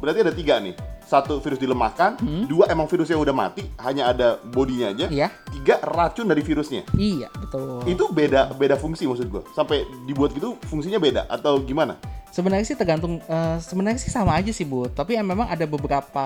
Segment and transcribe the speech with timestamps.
[0.00, 0.74] berarti ada tiga nih.
[1.08, 5.08] Satu virus dilemahkan, dua emang virusnya udah mati, hanya ada bodinya aja.
[5.08, 5.16] Hmm.
[5.16, 5.28] Iya.
[5.48, 6.84] Tiga racun dari virusnya.
[6.92, 7.80] Iya, betul.
[7.88, 9.40] Itu beda beda fungsi maksud gua.
[9.56, 11.96] Sampai dibuat gitu fungsinya beda atau gimana?
[12.28, 14.84] Sebenarnya sih tergantung eh, sebenarnya sih sama aja sih, Bu.
[14.92, 16.24] Tapi ya memang ada beberapa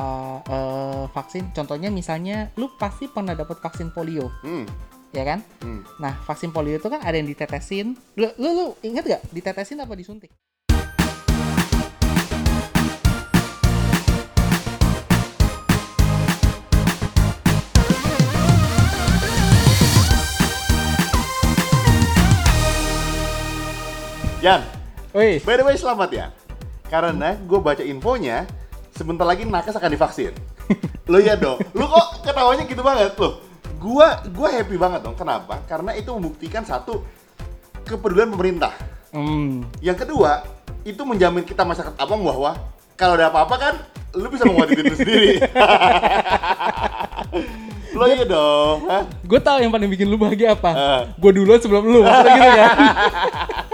[0.51, 1.55] eh, vaksin.
[1.55, 4.67] Contohnya misalnya lu pasti pernah dapat vaksin polio, Hmm.
[5.15, 5.47] ya kan?
[5.63, 6.03] hmm.
[6.03, 7.95] Nah, vaksin polio itu kan ada yang ditetesin.
[8.19, 10.35] Lu lu, lu ingat gak ditetesin apa disuntik?
[24.43, 24.59] Jan,
[25.15, 26.27] Wih, by the way selamat ya.
[26.91, 28.43] Karena gue baca infonya,
[28.91, 30.35] sebentar lagi nakes akan divaksin.
[31.15, 33.39] lo ya dong, lo kok ketawanya gitu banget lo.
[33.79, 35.15] Gua gua happy banget dong.
[35.15, 35.63] Kenapa?
[35.71, 37.07] Karena itu membuktikan satu
[37.87, 38.75] kepedulian pemerintah.
[39.15, 40.43] hmm, Yang kedua,
[40.83, 42.59] itu menjamin kita masyarakat abang bahwa
[42.99, 43.75] kalau ada apa-apa kan
[44.19, 45.33] lu bisa menguatkan diri lu sendiri.
[47.99, 48.91] lo iya dong.
[49.23, 50.71] Gue tahu yang paling bikin lu bahagia apa?
[50.75, 51.03] Eh.
[51.15, 52.71] Gue duluan sebelum lu, maksudnya gitu kan?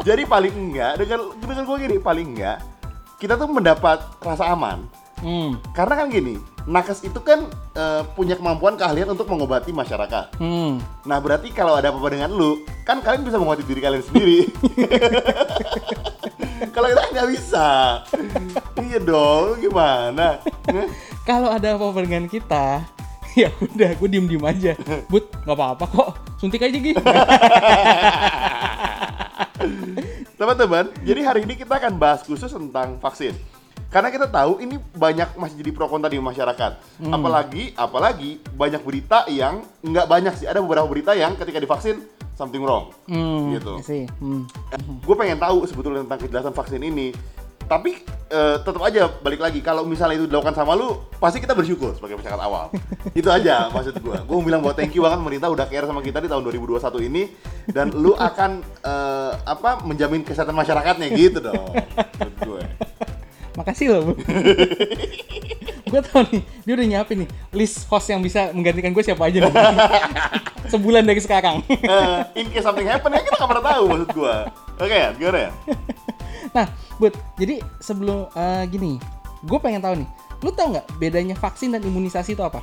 [0.00, 2.58] Jadi paling enggak dengan dengan gue gini paling enggak
[3.20, 4.88] kita tuh mendapat rasa aman.
[5.20, 7.44] Hmm, Karena kan gini, nakes itu kan
[7.76, 10.40] eh, punya kemampuan keahlian untuk mengobati masyarakat.
[10.40, 11.04] hmm.
[11.04, 14.48] Nah berarti kalau ada apa-apa dengan lu, kan kalian bisa mengobati diri kalian sendiri.
[16.74, 17.68] kalau kita nggak bisa,
[18.80, 20.40] iya dong, gimana?
[21.28, 22.80] Kalau ada apa-apa dengan kita,
[23.36, 24.72] ya udah, gue diem diem aja.
[25.12, 26.10] But, nggak apa-apa kok.
[26.40, 26.96] Suntik aja gitu.
[30.36, 33.36] Teman-teman, jadi hari ini kita akan bahas khusus tentang vaksin.
[33.90, 37.02] Karena kita tahu ini banyak masih jadi pro kontra di masyarakat.
[37.10, 40.46] Apalagi, apalagi banyak berita yang nggak banyak sih.
[40.46, 42.06] Ada beberapa berita yang ketika divaksin
[42.38, 43.82] something wrong, Hmm, gitu.
[44.16, 44.48] Hmm.
[45.04, 47.12] Gue pengen tahu sebetulnya tentang kejelasan vaksin ini.
[47.70, 48.02] Tapi
[48.34, 52.18] eh, tetap aja balik lagi kalau misalnya itu dilakukan sama lu, pasti kita bersyukur sebagai
[52.18, 52.74] masyarakat awal.
[53.22, 54.16] itu aja maksud gue.
[54.26, 57.06] Gue mau bilang bahwa thank you banget pemerintah udah care sama kita di tahun 2021
[57.06, 57.30] ini
[57.70, 61.70] dan lu akan eh, apa menjamin kesehatan masyarakatnya gitu dong.
[62.42, 62.66] Gue.
[63.54, 64.12] Makasih loh, Bu.
[65.90, 69.46] gue tau nih, dia udah nyiapin nih list host yang bisa menggantikan gue siapa aja
[69.46, 69.54] nih.
[70.74, 71.62] Sebulan dari sekarang.
[71.66, 74.36] Eh, in case something happen ya kita nggak pernah tahu maksud gue.
[74.80, 75.50] Oke ya, gimana ya?
[76.56, 76.66] Nah,
[76.96, 78.96] Bud, jadi sebelum eh, gini,
[79.44, 80.08] gue pengen tahu nih,
[80.44, 82.60] lu tau nggak bedanya vaksin dan imunisasi itu apa?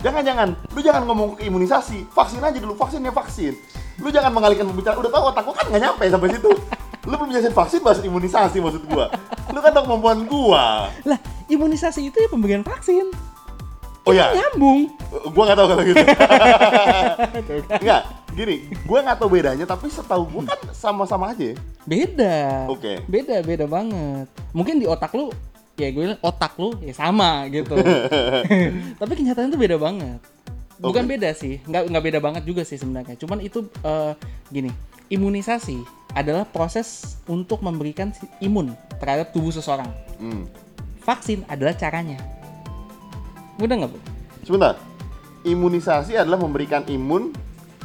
[0.00, 3.52] Jangan jangan, lu jangan ngomong ke imunisasi, vaksin aja dulu, vaksinnya vaksin.
[4.00, 6.50] Lu jangan mengalihkan pembicaraan, udah tahu otak gua kan nggak nyampe sampai situ.
[7.08, 9.08] Lu belum jelasin vaksin, bahas imunisasi maksud gua.
[9.52, 10.88] Lu kan tahu kemampuan gua.
[11.04, 13.08] Lah, imunisasi itu ya pemberian vaksin.
[14.08, 14.88] Oh ya, Nyambung.
[15.36, 16.04] gua nggak tahu kalau gitu.
[17.84, 18.02] Enggak,
[18.32, 18.56] gini,
[18.88, 21.52] gua nggak tahu bedanya, tapi setahu gua kan sama-sama aja.
[21.84, 22.64] Beda.
[22.72, 23.04] Oke.
[23.04, 24.26] Beda, beda banget.
[24.56, 25.28] Mungkin di otak lu,
[25.76, 27.76] ya gue bilang otak lu ya sama gitu.
[29.00, 30.20] Tapi kenyataannya tuh beda banget.
[30.80, 31.10] Bukan Oke.
[31.12, 33.20] beda sih, nggak nggak beda banget juga sih sebenarnya.
[33.20, 34.12] Cuman itu eh,
[34.48, 34.72] gini,
[35.12, 35.76] imunisasi
[36.16, 38.08] adalah proses untuk memberikan
[38.40, 39.92] imun terhadap tubuh seseorang.
[40.16, 40.48] Hmm.
[41.04, 42.39] Vaksin adalah caranya.
[43.60, 43.98] Mudah nggak, Bu?
[44.48, 44.74] Sebentar,
[45.44, 47.36] imunisasi adalah memberikan imun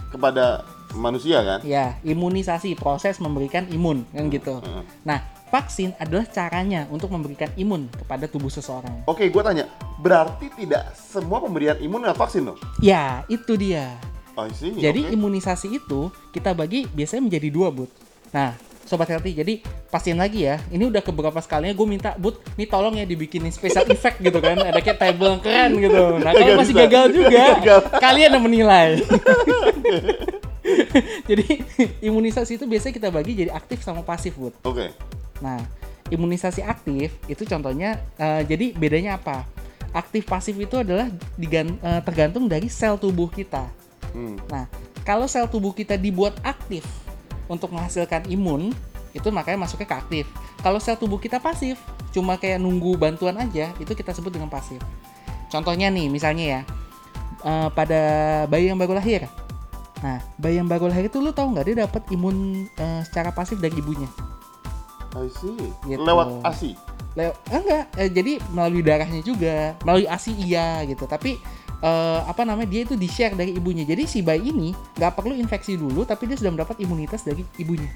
[0.08, 0.64] kepada
[0.96, 1.60] manusia kan?
[1.68, 4.64] Ya, imunisasi proses memberikan imun kan gitu.
[4.64, 4.84] Heeh.
[5.04, 5.20] Nah,
[5.52, 9.04] vaksin adalah caranya untuk memberikan imun kepada tubuh seseorang.
[9.04, 9.68] Oke, gua tanya,
[10.00, 12.60] berarti tidak semua pemberian imun adalah vaksin dong?
[12.80, 14.00] Ya, itu dia.
[14.36, 15.16] I see, Jadi oke.
[15.16, 17.88] imunisasi itu kita bagi biasanya menjadi dua, Bud.
[18.36, 19.54] Nah, Sobat Healthy, jadi
[19.90, 20.62] pastiin lagi ya.
[20.70, 24.62] Ini udah keberapa sekalinya gue minta, Bud, nih tolong ya dibikinin special effect gitu kan.
[24.62, 26.04] Ada kayak table yang keren gitu.
[26.22, 26.84] Nah, kalau masih bisa.
[26.86, 27.80] gagal juga, Gagal.
[27.98, 28.90] kalian yang menilai.
[31.30, 31.46] jadi
[32.06, 34.54] imunisasi itu biasanya kita bagi jadi aktif sama pasif, Bud.
[34.62, 34.94] Oke.
[35.42, 35.66] Nah,
[36.14, 39.50] imunisasi aktif itu contohnya eh, jadi bedanya apa?
[39.98, 41.10] Aktif pasif itu adalah
[41.42, 43.66] digan- eh, tergantung dari sel tubuh kita.
[44.14, 44.38] Hmm.
[44.46, 44.70] Nah,
[45.02, 46.86] kalau sel tubuh kita dibuat aktif
[47.52, 48.74] untuk menghasilkan imun,
[49.16, 50.26] itu makanya masuknya ke aktif.
[50.60, 51.80] Kalau sel tubuh kita pasif,
[52.12, 54.82] cuma kayak nunggu bantuan aja, itu kita sebut dengan pasif.
[55.48, 56.62] Contohnya nih, misalnya ya,
[57.46, 58.02] eh, pada
[58.52, 59.30] bayi yang baru lahir.
[60.04, 63.58] Nah, bayi yang baru lahir itu lu tahu nggak dia dapat imun eh, secara pasif
[63.58, 64.10] dari ibunya?
[65.16, 65.72] I see.
[65.88, 66.04] Gitu.
[66.04, 66.76] Lewat ASI.
[67.16, 71.08] Leo, eh, enggak, eh, jadi melalui darahnya juga, melalui ASI iya gitu.
[71.08, 71.40] Tapi
[71.82, 73.84] eh, apa namanya dia itu di share dari ibunya.
[73.84, 77.90] Jadi si bayi ini nggak perlu infeksi dulu, tapi dia sudah mendapat imunitas dari ibunya.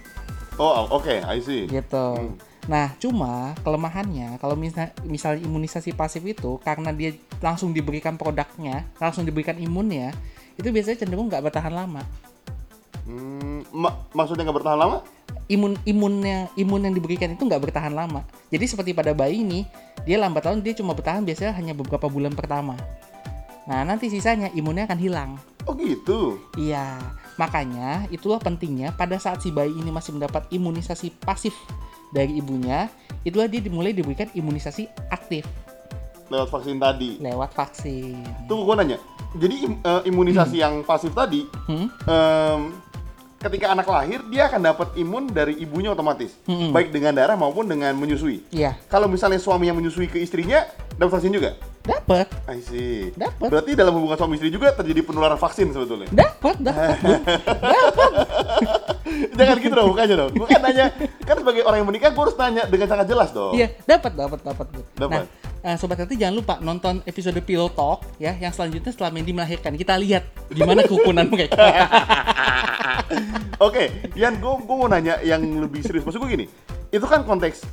[0.59, 1.71] Oh, oke, I see.
[1.71, 2.07] Gitu.
[2.19, 2.35] Hmm.
[2.67, 9.23] Nah, cuma kelemahannya kalau misal, misalnya imunisasi pasif itu karena dia langsung diberikan produknya, langsung
[9.23, 10.11] diberikan imunnya,
[10.59, 12.03] itu biasanya cenderung nggak bertahan lama.
[13.07, 14.99] Hmm, ma- maksudnya nggak bertahan lama?
[15.49, 18.21] imun imunnya imun yang diberikan itu nggak bertahan lama.
[18.53, 19.65] Jadi seperti pada bayi ini,
[20.05, 22.77] dia lambat laun dia cuma bertahan biasanya hanya beberapa bulan pertama.
[23.69, 25.31] Nah nanti sisanya imunnya akan hilang.
[25.63, 26.41] Oh gitu.
[26.57, 26.97] Iya,
[27.37, 31.53] makanya itulah pentingnya pada saat si bayi ini masih mendapat imunisasi pasif
[32.09, 32.89] dari ibunya,
[33.21, 35.45] itulah dia dimulai diberikan imunisasi aktif
[36.27, 37.17] Lewat vaksin tadi.
[37.17, 38.25] lewat vaksin.
[38.45, 38.97] Tunggu gua nanya.
[39.31, 41.85] Jadi im- eh, imunisasi yang pasif tadi Hmm?
[42.03, 42.61] em,
[43.39, 46.35] ketika anak lahir dia akan dapat imun dari ibunya otomatis.
[46.43, 46.75] Mm-mm.
[46.75, 48.43] Baik dengan darah maupun dengan menyusui.
[48.51, 50.67] Iya, Kalau misalnya suami yang menyusui ke istrinya
[50.99, 51.55] dapat vaksin juga.
[51.79, 53.09] dapat, I see.
[53.15, 53.49] Dapat.
[53.49, 56.05] Berarti dalam hubungan suami istri juga terjadi penularan vaksin sebetulnya.
[56.11, 56.99] dapat, dapat.
[59.39, 60.31] Jangan gitu dong, bukannya dong.
[60.35, 60.93] Gue kan nanya,
[61.25, 63.57] kan sebagai orang yang menikah gue harus tanya dengan sangat jelas dong.
[63.57, 64.67] Iya, dapat, dapat, dapat.
[64.93, 65.17] Dapat.
[65.17, 65.25] Nah,
[65.61, 69.75] eh, sobat hati jangan lupa nonton episode Pillow Talk ya, yang selanjutnya setelah Mandy melahirkan.
[69.75, 71.59] Kita lihat gimana kerukunan mereka.
[73.67, 76.07] Oke, Yan, gue gue mau nanya yang lebih serius.
[76.07, 76.45] Maksud gue gini,
[76.89, 77.63] itu kan konteks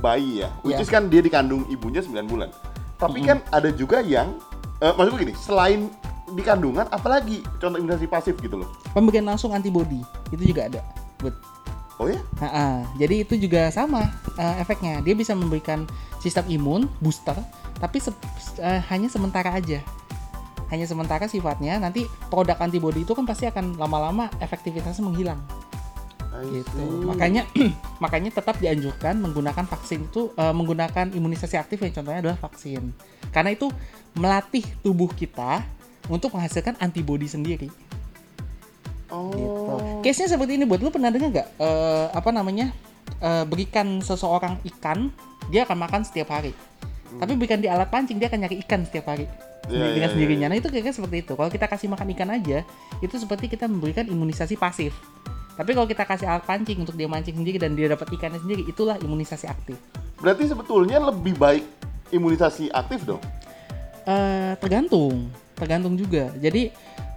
[0.00, 0.84] bayi ya, which Iya.
[0.84, 2.48] is kan dia dikandung ibunya 9 bulan.
[2.96, 4.40] Tapi kan ada juga yang,
[4.80, 5.92] eh, maksud gue gini, selain
[6.32, 8.68] di kandungan, apalagi contoh imunisasi pasif gitu loh.
[8.96, 10.00] Pemberian langsung antibody
[10.32, 10.80] itu juga ada.
[11.20, 11.36] Bud.
[12.02, 12.18] Oh ya?
[12.42, 12.82] Ha-ha.
[12.98, 14.98] Jadi itu juga sama eh, efeknya.
[15.00, 15.86] Dia bisa memberikan
[16.18, 17.38] sistem imun booster,
[17.78, 18.14] tapi se-
[18.58, 19.78] eh, hanya sementara aja.
[20.74, 21.78] Hanya sementara sifatnya.
[21.78, 22.02] Nanti
[22.32, 25.38] produk antibody itu kan pasti akan lama-lama efektivitasnya menghilang.
[26.50, 27.06] Gitu.
[27.06, 27.46] Makanya
[28.02, 32.90] makanya tetap dianjurkan menggunakan vaksin itu eh, menggunakan imunisasi aktif yang contohnya adalah vaksin.
[33.30, 33.70] Karena itu
[34.18, 35.62] melatih tubuh kita
[36.10, 37.70] untuk menghasilkan antibody sendiri
[39.14, 39.30] Oh.
[39.30, 39.62] gitu.
[40.02, 42.74] Case-nya seperti ini buat lu pernah dengar nggak eh, apa namanya
[43.22, 45.14] eh, berikan seseorang ikan
[45.48, 46.50] dia akan makan setiap hari.
[47.14, 49.30] Tapi berikan di alat pancing dia akan nyari ikan setiap hari
[49.70, 50.46] Iya, dengan iya, sendirinya.
[50.52, 51.32] Nah itu kira-kira seperti itu.
[51.32, 52.58] Kalau kita kasih makan ikan aja
[53.00, 54.92] itu seperti kita memberikan imunisasi pasif.
[55.54, 58.66] Tapi kalau kita kasih alat pancing untuk dia mancing sendiri dan dia dapat ikannya sendiri
[58.66, 59.78] itulah imunisasi aktif.
[60.18, 61.64] Berarti sebetulnya lebih baik
[62.10, 63.22] imunisasi aktif dong?
[64.04, 66.28] Eh, tergantung, tergantung juga.
[66.36, 66.74] Jadi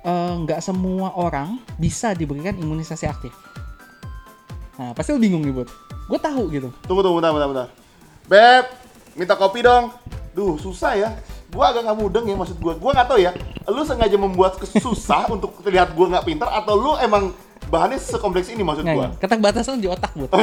[0.07, 3.35] eh, nggak semua orang bisa diberikan imunisasi aktif.
[4.77, 5.67] Nah, pasti lu bingung nih, Bud.
[6.07, 6.69] Gue tahu gitu.
[6.87, 7.67] Tunggu, tunggu, bentar, bentar, bentar.
[8.25, 8.65] Beb,
[9.13, 9.91] minta kopi dong.
[10.31, 11.09] Duh, susah ya.
[11.47, 12.75] Gua agak nggak mudeng ya maksud gua.
[12.75, 13.31] Gua nggak tahu ya.
[13.65, 17.31] Lu sengaja membuat susah untuk terlihat gua nggak pintar atau lu emang
[17.67, 19.09] bahannya sekompleks ini maksud gua.
[19.09, 20.29] Nah, keterbatasan di otak, Bud.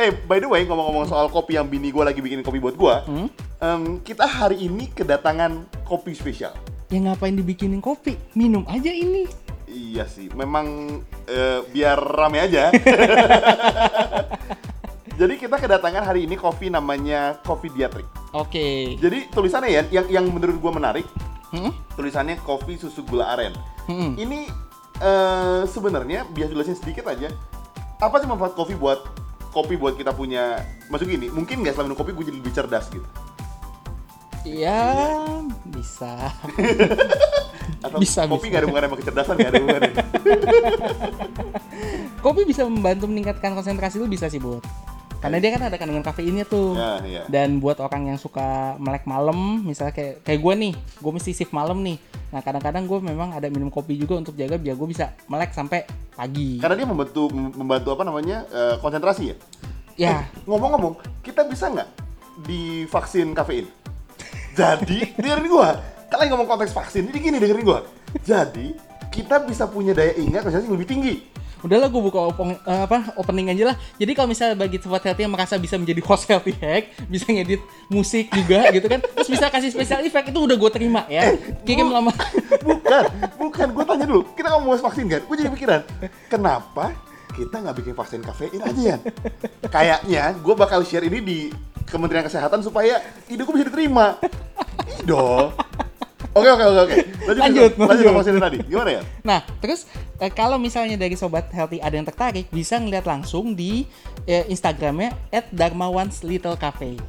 [0.00, 3.04] Eh, by the way, ngomong-ngomong soal kopi yang bini gua lagi bikin kopi buat gua,
[3.04, 3.28] Hmm?
[3.60, 6.56] em, kita hari ini kedatangan kopi spesial.
[6.90, 8.18] Ya ngapain dibikinin kopi?
[8.34, 9.30] Minum aja ini.
[9.70, 10.98] Iya sih, memang
[11.30, 12.70] eh, biar rame aja.
[15.20, 18.08] Jadi kita kedatangan hari ini kopi namanya Kopi Diatrik.
[18.32, 18.96] Oke.
[18.96, 21.06] Jadi tulisannya ya, yang yang menurut gua menarik,
[21.50, 21.74] Hmm?
[21.98, 23.52] tulisannya kopi susu gula aren.
[23.84, 24.14] Hmm.
[24.14, 24.46] Ini
[25.02, 27.28] eh, sebenarnya biar jelasin sedikit aja,
[27.98, 29.02] apa sih manfaat kopi buat
[29.50, 32.86] kopi buat kita punya, maksud gini, mungkin nggak setelah minum kopi gue jadi lebih cerdas
[32.88, 33.02] gitu.
[34.42, 35.12] Ya,
[35.68, 36.32] bisa.
[37.84, 38.50] Atau Bisa, kopi bisa.
[38.50, 39.92] nggak ada hubungannya sama kecerdasan, nggak ada hubungannya.
[42.24, 44.60] kopi bisa membantu meningkatkan konsentrasi lu bisa sih, Bud.
[45.20, 46.76] Karena dia kan ada kandungan kafeinnya tuh.
[46.76, 47.22] ya, ya.
[47.28, 51.52] Dan buat orang yang suka melek malam, misalnya kayak kayak gue nih, gue mesti shift
[51.52, 52.00] malam nih.
[52.32, 55.84] Nah kadang-kadang gue memang ada minum kopi juga untuk jaga biar gue bisa melek sampai
[56.12, 56.56] pagi.
[56.56, 59.36] Karena dia membantu membantu apa namanya eh, konsentrasi ya.
[59.96, 61.88] Ya, Eh, ngomong-ngomong, kita bisa nggak
[62.40, 63.68] divaksin kafein?
[64.60, 65.80] Jadi, dengerin gua.
[66.12, 67.80] Kalian ngomong konteks vaksin, jadi gini dengerin gua.
[68.20, 68.76] Jadi,
[69.08, 71.16] kita bisa punya daya ingat yang lebih tinggi.
[71.60, 73.76] udahlah gue buka opong, eh, apa opening aja lah.
[74.00, 77.60] Jadi kalau misalnya bagi sobat healthy yang merasa bisa menjadi host healthy hack, bisa ngedit
[77.92, 81.36] musik juga gitu kan, terus bisa kasih special effect itu udah gue terima ya.
[81.68, 82.16] Kirim lama.
[82.64, 83.04] Bukan,
[83.36, 83.66] bukan.
[83.76, 84.24] Gue tanya dulu.
[84.32, 85.20] Kita ngomong bahas vaksin kan?
[85.28, 85.80] Gue jadi pikiran,
[86.32, 86.96] kenapa
[87.36, 88.98] kita nggak bikin vaksin kafein aja ya?
[89.68, 91.38] Kayaknya gue bakal share ini di
[91.90, 94.16] Kementerian Kesehatan supaya gue bisa diterima.
[94.86, 95.52] Ih dong.
[96.30, 96.96] Oke oke oke oke.
[97.26, 98.42] Lanjut Lanjut, lanjut, lanjut lanjut.
[98.46, 98.58] tadi.
[98.70, 99.02] Gimana ya?
[99.26, 99.90] Nah, terus
[100.22, 103.82] eh, kalau misalnya dari sobat healthy ada yang tertarik, bisa ngeliat langsung di
[104.30, 105.10] eh, Instagramnya
[105.50, 107.02] @dharmawanslittlecafe.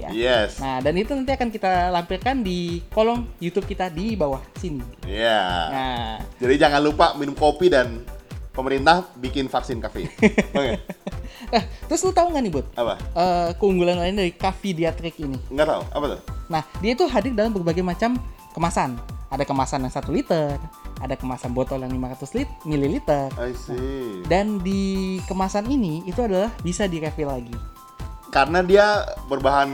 [0.00, 0.08] Ya.
[0.08, 0.56] Yes.
[0.56, 4.80] Nah, dan itu nanti akan kita lampirkan di kolom YouTube kita di bawah sini.
[5.04, 5.40] Iya.
[5.68, 8.00] Nah, Jadi jangan lupa minum kopi dan
[8.52, 10.08] pemerintah bikin vaksin kafein.
[10.56, 10.76] Oke.
[11.56, 12.66] eh, terus lu tahu nggak nih, Bud?
[12.76, 12.94] Apa?
[13.00, 15.40] Eh, keunggulan lain dari Cavidiatric ini.
[15.48, 15.82] Nggak tahu.
[15.90, 16.20] Apa tuh?
[16.52, 18.20] Nah, dia itu hadir dalam berbagai macam
[18.52, 19.00] kemasan.
[19.32, 20.60] Ada kemasan yang 1 liter,
[21.00, 23.32] ada kemasan botol yang 500 lit, mililiter.
[23.40, 24.20] I see.
[24.28, 27.56] Dan di kemasan ini itu adalah bisa direfill lagi.
[28.32, 29.68] Karena dia berbahan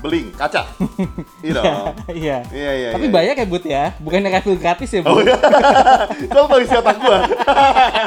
[0.00, 0.64] beling, kaca.
[1.44, 1.92] Iya.
[2.08, 2.38] Iya.
[2.48, 2.90] Iya iya.
[2.96, 3.14] Tapi iya.
[3.14, 3.84] banyak ya, Bud ya.
[4.00, 5.28] Bukannya refill gratis ya, Oh Bud.
[5.28, 5.36] iya.
[6.32, 7.18] Kau otak gua.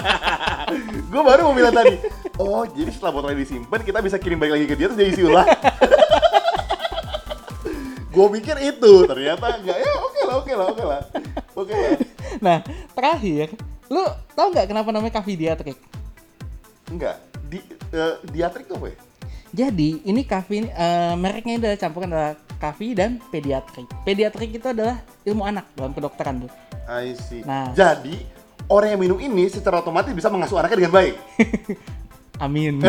[1.14, 2.02] gue baru mau bilang tadi.
[2.42, 5.22] Oh, jadi setelah botolnya disimpan, kita bisa kirim balik lagi ke dia terus dia isi
[5.22, 5.46] ulang.
[8.12, 9.78] gue pikir itu, ternyata enggak.
[9.78, 11.02] Ya oke lah, oke lah, oke lah.
[11.54, 11.92] Oke lah.
[12.42, 12.58] Nah,
[12.98, 13.54] terakhir,
[13.86, 14.02] lu
[14.34, 15.78] tau nggak kenapa namanya kafidiatrik?
[16.90, 17.22] Enggak.
[17.46, 17.62] Di
[17.94, 19.11] eh, diatrik tuh apa ya?
[19.52, 23.88] Jadi ini kafi eh, mereknya adalah campuran adalah kafi dan pediatrik.
[24.08, 26.52] Pediatrik itu adalah ilmu anak dalam kedokteran tuh.
[26.88, 27.44] I see.
[27.44, 27.76] Nah.
[27.76, 28.16] Jadi
[28.72, 31.16] orang yang minum ini secara otomatis bisa mengasuh anaknya dengan baik.
[32.46, 32.82] Amin.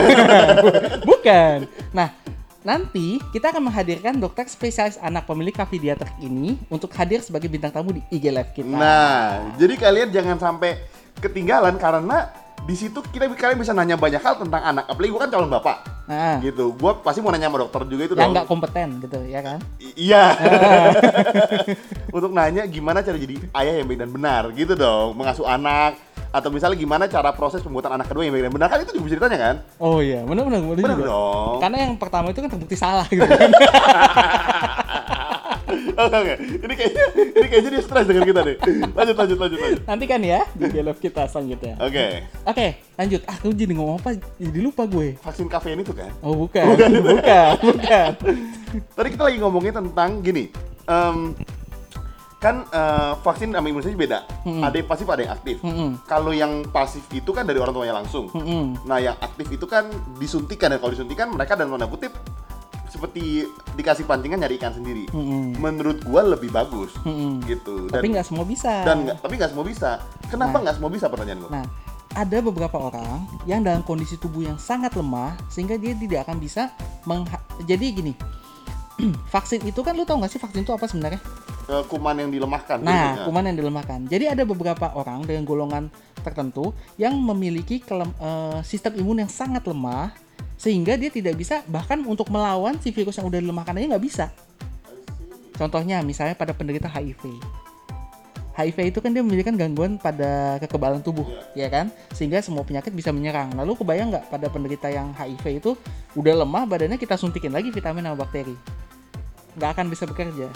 [1.10, 1.68] Bukan.
[1.92, 2.08] Nah,
[2.62, 7.92] nanti kita akan menghadirkan dokter spesialis anak pemilik kafidiatrik ini untuk hadir sebagai bintang tamu
[7.92, 8.72] di IG Live kita.
[8.72, 10.80] Nah, jadi kalian jangan sampai
[11.20, 14.86] ketinggalan karena di situ kita kalian bisa nanya banyak hal tentang anak.
[14.86, 16.70] Apalagi gue kan calon bapak, Nah, gitu.
[16.72, 19.58] Gue pasti mau nanya sama dokter juga itu yang nggak kompeten gitu ya kan?
[19.78, 20.24] I- Iya.
[22.16, 25.14] Untuk nanya gimana cara jadi ayah yang baik dan benar, gitu dong.
[25.14, 25.98] Mengasuh anak
[26.32, 29.04] atau misalnya gimana cara proses pembuatan anak kedua yang baik dan benar kan itu juga
[29.04, 29.56] bisa ditanya kan?
[29.76, 31.08] Oh iya, benar-benar benar Benar juga.
[31.08, 31.56] dong.
[31.60, 33.50] Karena yang pertama itu kan terbukti salah gitu kan.
[35.92, 36.34] Oke, oke.
[36.62, 37.04] Ini kayaknya
[37.36, 38.56] ini kayaknya dia stres dengan kita deh.
[38.92, 39.80] Lanjut, lanjut, lanjut, lanjut.
[39.84, 41.74] Nanti kan ya di Live kita selanjutnya.
[41.78, 42.06] Oke.
[42.42, 43.20] Oke, lanjut.
[43.24, 44.16] Ah, lu jadi ngomong apa?
[44.36, 45.14] Jadi lupa gue.
[45.20, 46.10] Vaksin kafein itu kan?
[46.20, 46.64] Oh, bukan.
[47.12, 48.10] Bukan, bukan.
[48.96, 50.48] Tadi kita lagi ngomongin tentang gini.
[50.82, 51.36] em,
[52.42, 54.26] kan eh, vaksin sama imunisasi beda.
[54.42, 54.66] Mm-mm.
[54.66, 55.56] Ada yang pasif, ada yang aktif.
[55.62, 55.94] Mm-mm.
[56.10, 58.26] Kalau yang pasif itu kan dari orang tuanya langsung.
[58.34, 58.82] Mm-mm.
[58.82, 59.86] Nah, yang aktif itu kan
[60.18, 62.10] disuntikan dan kalau disuntikan mereka dan tanda kutip
[63.02, 65.10] seperti dikasih pancingan nyari ikan sendiri.
[65.10, 65.58] Mm-mm.
[65.58, 67.42] Menurut gua lebih bagus Mm-mm.
[67.42, 67.90] gitu.
[67.90, 68.86] Tapi nggak semua bisa.
[68.86, 69.90] dan nggak tapi nggak semua bisa.
[70.30, 70.60] Kenapa Nah.
[70.62, 71.50] nggak semua bisa pertanyaan gua?
[71.50, 71.66] Nah,
[72.14, 76.70] ada beberapa orang yang dalam kondisi tubuh yang sangat lemah sehingga dia tidak akan bisa
[77.02, 78.14] mengha- jadi gini.
[79.34, 81.18] vaksin itu kan lu tau gak sih vaksin itu apa sebenarnya?
[81.64, 82.78] Eh, kuman yang dilemahkan.
[82.78, 83.34] Nah, gitu.
[83.34, 84.06] kuman yang dilemahkan.
[84.06, 85.90] Jadi ada beberapa orang dengan golongan
[86.22, 90.14] tertentu yang memiliki kelem- eh, sistem imun yang sangat lemah
[90.62, 94.30] sehingga dia tidak bisa bahkan untuk melawan si virus yang udah dilemahkan aja nggak bisa.
[95.58, 97.34] Contohnya misalnya pada penderita HIV.
[98.52, 101.26] HIV itu kan dia memiliki gangguan pada kekebalan tubuh,
[101.58, 101.90] ya kan?
[102.14, 103.50] Sehingga semua penyakit bisa menyerang.
[103.58, 105.70] Lalu kebayang nggak pada penderita yang HIV itu
[106.14, 108.54] udah lemah badannya kita suntikin lagi vitamin sama bakteri,
[109.56, 110.46] nggak akan bisa bekerja,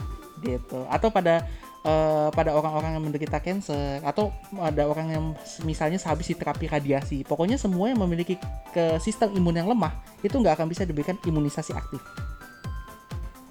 [0.44, 0.80] gitu.
[0.92, 1.48] Atau pada
[1.86, 5.24] eh, pada orang-orang yang menderita cancer atau ada orang yang
[5.62, 8.34] misalnya sehabis terapi radiasi, pokoknya semua yang memiliki
[8.74, 9.94] ke sistem imun yang lemah
[10.26, 12.02] itu nggak akan bisa diberikan imunisasi aktif.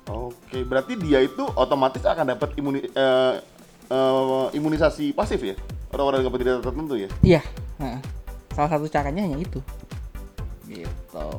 [0.06, 3.34] Oke, berarti dia itu otomatis akan dapat imuni, eh,
[3.90, 5.56] eh, imunisasi pasif ya?
[5.96, 7.10] Orang-orang dengan penderita tertentu ya?
[7.24, 7.42] Iya,
[7.80, 7.98] nah,
[8.52, 9.64] salah satu caranya hanya itu.
[10.68, 11.30] Gitu.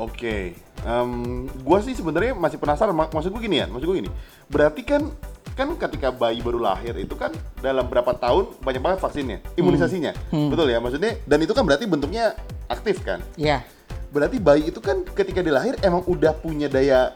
[0.00, 2.96] Oke, Em, gua sih sebenarnya masih penasaran.
[2.96, 4.10] Mak- Maksud gue gini ya, maksud gue gini.
[4.48, 5.12] Berarti kan
[5.60, 7.28] kan ketika bayi baru lahir itu kan
[7.60, 10.48] dalam berapa tahun banyak banget vaksinnya, imunisasinya, Hmm.
[10.48, 10.80] betul ya?
[10.80, 12.32] Maksudnya dan itu kan berarti bentuknya
[12.72, 13.20] aktif kan?
[13.36, 13.60] Iya.
[14.08, 17.12] Berarti bayi itu kan ketika dia lahir emang udah punya daya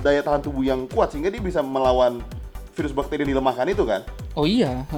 [0.00, 2.24] daya tahan tubuh yang kuat sehingga dia bisa melawan
[2.72, 4.00] virus bakteri yang dilemahkan itu kan?
[4.32, 4.88] Oh iya.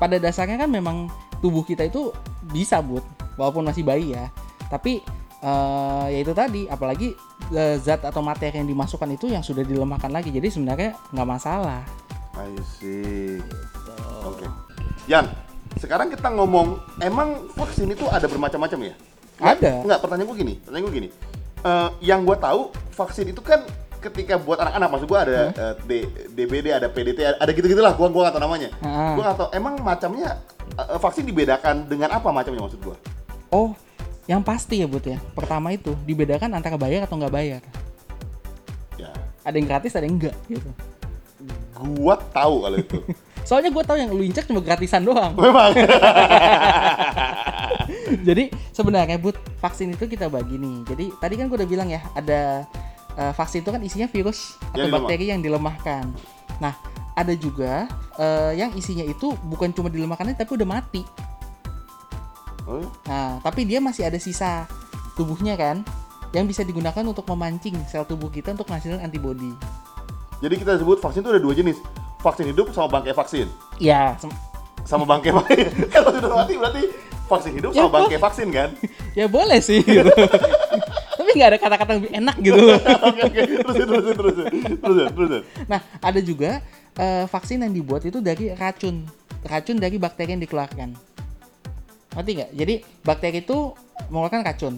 [0.00, 1.12] Pada dasarnya kan memang
[1.44, 2.08] tubuh kita itu
[2.50, 3.04] bisa but,
[3.36, 4.32] walaupun masih bayi ya.
[4.72, 5.04] Tapi
[5.44, 7.12] eh, ya itu tadi, apalagi
[7.52, 10.32] eh, zat atau materi yang dimasukkan itu yang sudah dilemahkan lagi.
[10.32, 11.84] Jadi sebenarnya nggak masalah.
[12.34, 13.38] I see.
[14.22, 14.46] Oke.
[15.06, 15.30] Yan,
[15.76, 18.94] sekarang kita ngomong, emang vaksin itu ada bermacam-macam ya?
[19.38, 19.72] Ada.
[19.82, 21.08] Enggak, pertanyaan gue gini, pertanyaan gue gini.
[21.60, 23.62] Eh, yang gue tahu vaksin itu kan
[24.00, 27.96] ketika buat anak-anak, maksud gue ada eh, D- DBD, ada PDT, ada- gitu-gitulah.
[27.96, 28.68] Gue gua nggak tahu namanya.
[28.80, 29.16] Ah.
[29.16, 29.48] Gue nggak tahu.
[29.52, 30.30] Emang macamnya
[30.76, 32.96] eh, vaksin dibedakan dengan apa macamnya maksud gue?
[33.48, 33.72] Oh,
[34.26, 35.16] yang pasti ya but ya.
[35.32, 37.60] Pertama itu dibedakan antara bayar atau nggak bayar.
[38.96, 39.10] Ya,
[39.42, 40.70] Ada yang gratis, ada yang enggak gitu.
[41.74, 42.98] Gue tahu kalau itu.
[43.48, 45.36] Soalnya gue tahu yang lu injek cuma gratisan doang.
[45.36, 45.76] Memang.
[48.28, 50.76] Jadi sebenarnya but vaksin itu kita bagi nih.
[50.88, 52.64] Jadi tadi kan gue udah bilang ya ada
[53.20, 56.08] eh, vaksin itu kan isinya virus atau Yang bakteri yang dilemahkan.
[56.62, 56.72] Nah
[57.14, 57.84] ada juga
[58.16, 61.02] eh, yang isinya itu bukan cuma dilemahkan tapi udah mati.
[62.64, 64.64] Oh, Nah tapi dia masih ada sisa
[65.20, 65.84] tubuhnya kan
[66.34, 69.54] yang bisa digunakan untuk memancing sel tubuh kita untuk menghasilkan antibodi.
[70.44, 71.80] Jadi kita sebut vaksin itu ada dua jenis.
[72.20, 73.48] Vaksin hidup sama bangkai vaksin.
[73.80, 74.36] Ya, sem-
[74.84, 75.72] Sama bangkai vaksin.
[75.96, 76.82] Kalau sudah mati berarti
[77.24, 78.68] vaksin hidup Ya, sama bangkai vaksin kan?
[79.18, 79.80] ya boleh sih.
[79.80, 80.04] Gitu.
[81.16, 82.60] tapi nggak ada kata-kata yang lebih enak gitu.
[83.08, 83.40] Oke oke.
[83.64, 84.46] Terusin terusin terusin.
[84.76, 85.42] Terusin terusin.
[85.64, 86.60] Nah, ada juga
[87.00, 89.08] eh, vaksin yang dibuat itu dari racun.
[89.40, 90.92] Racun dari bakteri yang dikeluarkan.
[92.12, 92.50] Ngerti nggak?
[92.52, 93.72] Jadi, bakteri itu
[94.12, 94.74] mengeluarkan racun.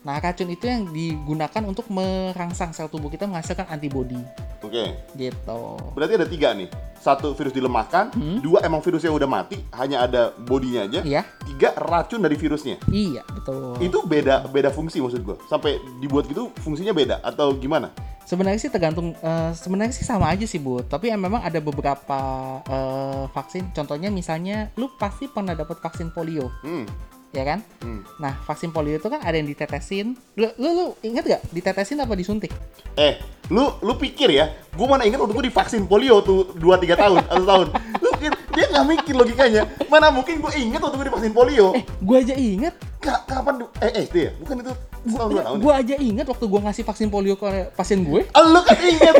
[0.00, 4.16] Nah, racun itu yang digunakan untuk merangsang sel tubuh kita menghasilkan antibodi.
[4.64, 4.96] Oke.
[5.12, 5.60] Gitu.
[5.92, 6.72] Berarti ada tiga nih.
[7.00, 11.00] Satu virus dilemahkan, dua emang virusnya udah mati, hanya ada bodinya aja.
[11.00, 11.08] Hmm.
[11.08, 11.22] Iya.
[11.48, 12.76] Tiga racun dari virusnya.
[12.88, 13.76] Iya, betul.
[13.80, 15.36] Itu beda beda fungsi maksud gua.
[15.48, 17.88] Sampai dibuat gitu fungsinya beda atau gimana?
[18.28, 20.84] Sebenarnya sih tergantung eh, sebenarnya sih sama aja sih, Bu.
[20.84, 22.20] Tapi em- memang ada beberapa
[22.64, 23.72] eh, vaksin.
[23.72, 26.84] Contohnya misalnya lu pasti pernah dapat vaksin polio, Hmm.
[27.30, 27.58] Ya kan?
[27.80, 28.00] hmm.
[28.18, 30.18] Nah, vaksin polio itu kan ada yang ditetesin.
[30.34, 32.50] Lu lu, lu ingat gak ditetesin apa disuntik?
[32.94, 33.16] Eh,
[33.48, 37.22] lu lu pikir ya, gua mana ingat waktu gua divaksin polio tuh 2 3 tahun
[37.24, 37.66] atau tahun.
[37.98, 39.62] Lu pikir dia nggak mikir logikanya.
[39.86, 41.66] Mana mungkin gua ingat waktu gua divaksin polio.
[41.72, 42.74] Eh, gua aja inget.
[43.00, 44.32] Ka- kapan du- eh SD ya?
[44.36, 44.72] Bukan itu
[45.08, 45.56] setahun dua tahun.
[45.56, 45.62] ya?
[45.62, 48.26] Gua aja inget waktu gua ngasih vaksin polio ke pasien gue.
[48.34, 49.16] Ah, lu kan inget.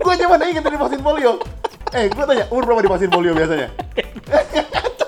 [0.00, 1.36] gua aja mana inget dari vaksin polio.
[1.90, 3.68] Eh, gua tanya, umur berapa divaksin polio biasanya?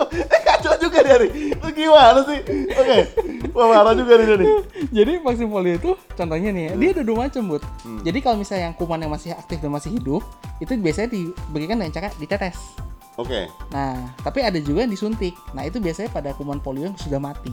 [0.63, 1.31] kacau, juga dia nih.
[1.59, 2.39] Lu gimana sih?
[2.79, 2.99] Oke,
[3.51, 4.49] wah marah juga nih dia nih.
[4.95, 7.63] Jadi vaksin polio itu contohnya nih, ya, dia ada dua macam, Bud.
[7.83, 8.01] Hmm.
[8.07, 10.23] Jadi kalau misalnya yang kuman yang masih aktif dan masih hidup,
[10.63, 12.57] itu biasanya diberikan dengan cara ditetes.
[13.21, 15.37] Oke, Nah, tapi ada juga yang disuntik.
[15.53, 17.53] Nah, itu biasanya pada kuman polio yang sudah mati.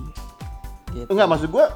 [0.89, 1.05] Gitu.
[1.05, 1.69] enggak maksud gua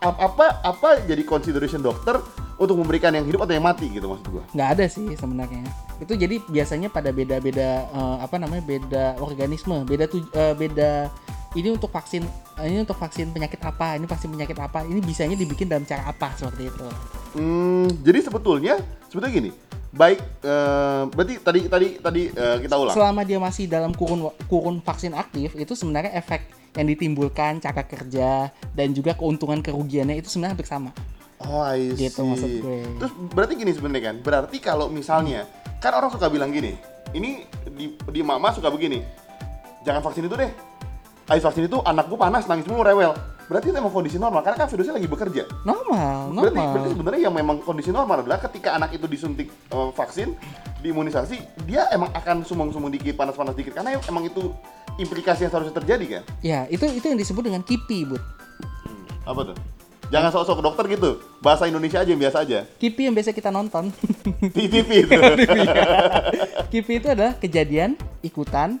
[0.00, 2.16] apa apa jadi consideration dokter
[2.54, 4.44] untuk memberikan yang hidup atau yang mati gitu maksud gua.
[4.54, 5.66] nggak ada sih sebenarnya.
[5.98, 11.10] Itu jadi biasanya pada beda-beda eh, apa namanya beda organisme, beda tu, eh, beda
[11.54, 12.22] ini untuk vaksin
[12.58, 16.06] eh, ini untuk vaksin penyakit apa, ini vaksin penyakit apa, ini bisanya dibikin dalam cara
[16.06, 16.86] apa seperti itu.
[17.34, 18.78] Hmm, jadi sebetulnya
[19.10, 19.50] sebetulnya gini.
[19.94, 22.94] Baik, eh, berarti tadi tadi tadi eh, kita ulang.
[22.94, 28.50] Selama dia masih dalam kurun kurun vaksin aktif, itu sebenarnya efek yang ditimbulkan cara kerja
[28.74, 30.90] dan juga keuntungan kerugiannya itu sebenarnya hampir sama.
[31.44, 32.08] Oh, I see.
[32.08, 32.78] Gitu maksud gue.
[32.98, 34.16] Terus berarti gini sebenarnya kan.
[34.20, 35.44] Berarti kalau misalnya
[35.78, 36.72] kan orang suka bilang gini,
[37.12, 39.04] ini di di mama suka begini.
[39.84, 40.48] Jangan vaksin itu deh.
[41.24, 43.12] Habis vaksin itu anakku panas, nangis mulu rewel.
[43.44, 45.44] Berarti itu emang kondisi normal karena kan virusnya lagi bekerja.
[45.68, 46.72] Normal, Berarti, normal.
[46.72, 50.32] berarti sebenarnya yang memang kondisi normal adalah ketika anak itu disuntik eh, vaksin,
[50.80, 54.48] diimunisasi, dia emang akan sumeng-sumeng dikit, panas-panas dikit karena emang itu
[54.96, 56.22] implikasi yang seharusnya terjadi kan.
[56.40, 58.22] Ya, itu itu yang disebut dengan KIPI, Bud.
[58.88, 59.56] Hmm, Apa tuh?
[60.12, 61.20] Jangan sok-sok dokter gitu.
[61.40, 62.68] Bahasa Indonesia aja yang biasa aja.
[62.76, 63.88] KIPI yang biasa kita nonton.
[64.52, 65.20] TV itu.
[66.68, 68.76] KIPI itu adalah kejadian ikutan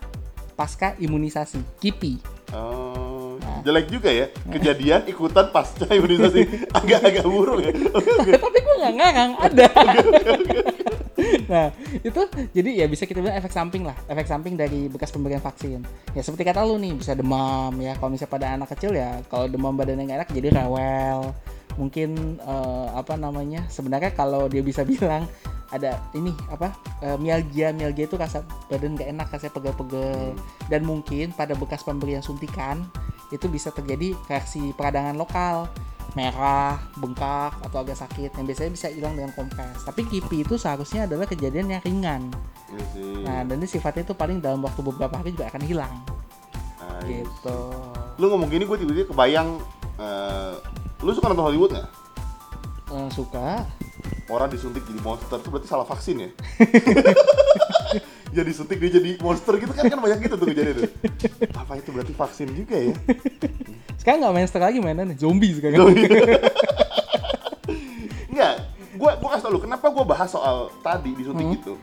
[0.54, 1.60] pasca imunisasi.
[1.80, 2.14] KIPI.
[2.54, 3.34] Oh,
[3.66, 4.30] jelek juga ya.
[4.46, 6.46] Kejadian ikutan pasca imunisasi
[6.78, 7.72] agak-agak buruk ya.
[8.38, 9.66] Tapi gue nggak ngarang, ada.
[11.52, 11.68] Nah,
[12.00, 12.20] itu
[12.52, 15.80] jadi ya bisa kita bilang efek samping lah, efek samping dari bekas pemberian vaksin.
[16.12, 17.94] Ya seperti kata lu nih, bisa demam ya.
[17.96, 21.32] Kalau misalnya pada anak kecil ya, kalau demam badannya nggak enak jadi rewel.
[21.74, 23.66] Mungkin eh, apa namanya?
[23.66, 25.26] Sebenarnya kalau dia bisa bilang
[25.74, 26.70] ada ini apa
[27.02, 30.38] eh, mialgia mialgia itu rasa badan nggak enak rasanya pegel-pegel
[30.70, 32.86] dan mungkin pada bekas pemberian suntikan
[33.34, 35.66] itu bisa terjadi reaksi peradangan lokal
[36.12, 39.82] merah, bengkak atau agak sakit yang biasanya bisa hilang dengan kompres.
[39.82, 42.22] Tapi kipi itu seharusnya adalah kejadian yang ringan.
[42.68, 43.14] Iya sih.
[43.24, 45.94] Nah, dan ini sifatnya itu paling dalam waktu beberapa hari juga akan hilang.
[46.78, 47.58] Ah, Gitu.
[48.20, 49.58] Lu ngomong gini gue tiba-tiba kebayang
[49.98, 50.54] eh,
[51.02, 51.88] lu suka nonton Hollywood nggak?
[52.94, 53.66] Eh, suka.
[54.30, 56.30] Orang disuntik jadi monster itu berarti salah vaksin ya?
[58.34, 60.90] jadi suntik dia jadi monster gitu kan kan banyak gitu tuh kejadian tuh.
[61.54, 62.94] Apa itu berarti vaksin juga ya?
[63.96, 65.78] Sekarang nggak monster lagi mainan zombie sekarang.
[68.26, 68.54] Enggak,
[68.94, 71.54] gua gua kasih tau lu kenapa gua bahas soal tadi disuntik Hmm.
[71.56, 71.74] gitu.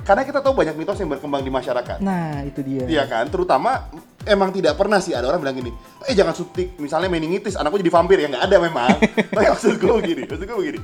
[0.00, 2.00] Karena kita tahu banyak mitos yang berkembang di masyarakat.
[2.00, 2.88] Nah, itu dia.
[2.88, 3.84] Iya kan, terutama
[4.24, 5.70] emang tidak pernah sih ada orang bilang gini,
[6.02, 8.96] eh jangan suntik, misalnya meningitis, anakku jadi vampir ya nggak ada memang.
[9.28, 10.80] Tapi maksud gue begini, maksud gue begini,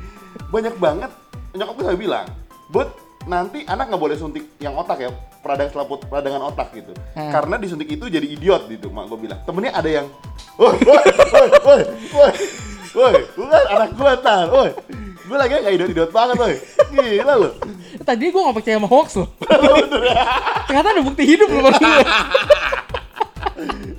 [0.52, 1.11] banyak banget
[1.57, 2.26] nyokap gue selalu bilang,
[2.68, 2.92] buat
[3.27, 5.11] nanti anak nggak boleh suntik yang otak ya,
[5.43, 7.31] peradangan selaput, peradangan otak gitu, Hmm.
[7.35, 9.43] karena disuntik itu jadi idiot gitu, mak gue bilang.
[9.43, 10.07] Temennya ada yang,
[10.55, 11.81] woi, woi, woi,
[12.15, 12.31] woi,
[12.95, 14.71] woi, bukan anak gue ntar, woi,
[15.27, 16.55] gue lagi nggak idiot idiot banget, woi,
[16.95, 17.51] gila lo.
[18.07, 19.29] Tadi gue nggak percaya sama hoax loh.
[20.71, 21.61] Ternyata ada bukti hidup gue.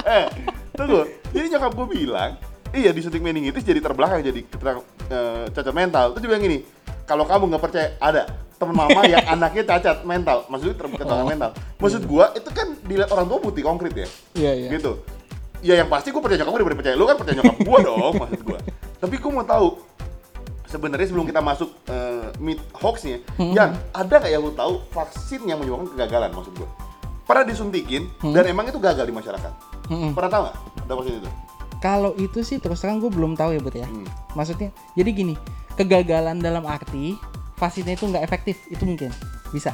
[0.08, 0.26] eh
[0.72, 1.04] tunggu
[1.36, 2.32] jadi nyokap gue bilang
[2.72, 6.58] iya disuntik meningitis jadi terbelakang jadi eh, cacat mental terus dia bilang gini
[7.08, 11.24] kalau kamu nggak percaya ada teman mama yang anaknya cacat mental maksudnya terkena Oh.
[11.24, 14.70] mental maksud gue itu kan dilihat orang tua bukti konkret ya Iya, iya.
[14.70, 15.00] gitu
[15.60, 18.42] ya yang pasti gue percaya gue daripada percaya lu kan percaya nyokap gue dong maksud
[18.44, 18.60] gue
[18.98, 19.68] tapi gue mau tahu
[20.66, 23.54] sebenarnya sebelum kita masuk eh, mit hoaxnya Hmm.
[23.54, 26.70] yang ada nggak yang lu tahu vaksin yang menyebabkan kegagalan maksud gue
[27.24, 28.32] pernah disuntikin Hmm.
[28.32, 29.54] dan emang itu gagal di masyarakat
[29.88, 30.12] Mm-mm.
[30.12, 31.32] pernah tahu nggak ada vaksin itu
[31.78, 33.86] Kalau itu sih terus terang gue belum tahu ya, Bud ya.
[33.86, 34.02] Hmm.
[34.34, 35.38] Maksudnya, jadi gini,
[35.78, 37.16] kegagalan dalam arti
[37.58, 39.14] vaksinnya itu nggak efektif, itu mungkin
[39.54, 39.74] bisa.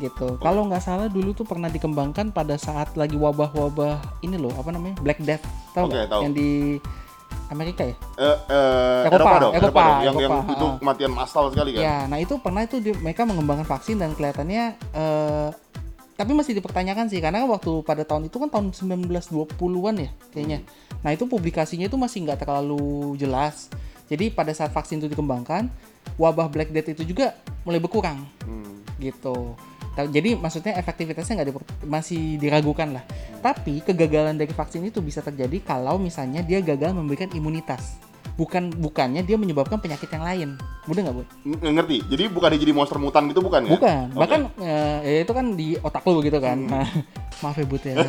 [0.00, 0.28] Gitu.
[0.40, 4.96] Kalau nggak salah dulu tuh pernah dikembangkan pada saat lagi wabah-wabah ini loh, apa namanya?
[5.04, 5.44] Black Death.
[5.76, 6.08] Tahu nggak?
[6.08, 6.20] tahu.
[6.24, 6.50] Yang di
[7.52, 7.96] Amerika ya?
[8.16, 9.96] Eh, eh, Eropa, Eropa dong, Eropa, dong.
[10.00, 10.76] Yang, yang Eropa, itu ha.
[10.80, 11.80] kematian massal sekali kan.
[11.84, 14.64] Ya, nah itu pernah itu di- mereka mengembangkan vaksin dan kelihatannya
[14.96, 15.48] eh
[16.16, 20.64] tapi masih dipertanyakan sih karena waktu pada tahun itu kan tahun 1920-an ya kayaknya.
[21.04, 23.68] Nah, itu publikasinya itu masih nggak terlalu jelas.
[24.06, 25.66] Jadi pada saat vaksin itu dikembangkan,
[26.14, 28.82] wabah Black Death itu juga mulai berkurang Hmm.
[28.96, 29.58] gitu.
[29.96, 33.04] Jadi maksudnya efektivitasnya nggak diper- masih diragukan lah.
[33.40, 37.96] Tapi kegagalan dari vaksin itu bisa terjadi kalau misalnya dia gagal memberikan imunitas.
[38.36, 40.48] Bukan bukannya dia menyebabkan penyakit yang lain.
[40.84, 41.22] Mudah nggak, Bu?
[41.48, 42.04] N- ngerti.
[42.12, 43.72] Jadi bukan dia jadi monster mutan gitu bukan ya?
[43.72, 44.04] Bukan.
[44.12, 44.18] Oke.
[44.20, 44.78] Bahkan ya
[45.24, 46.58] itu kan di otak lu gitu kan.
[46.60, 46.84] Nah,
[47.40, 47.96] maaf ya, ya.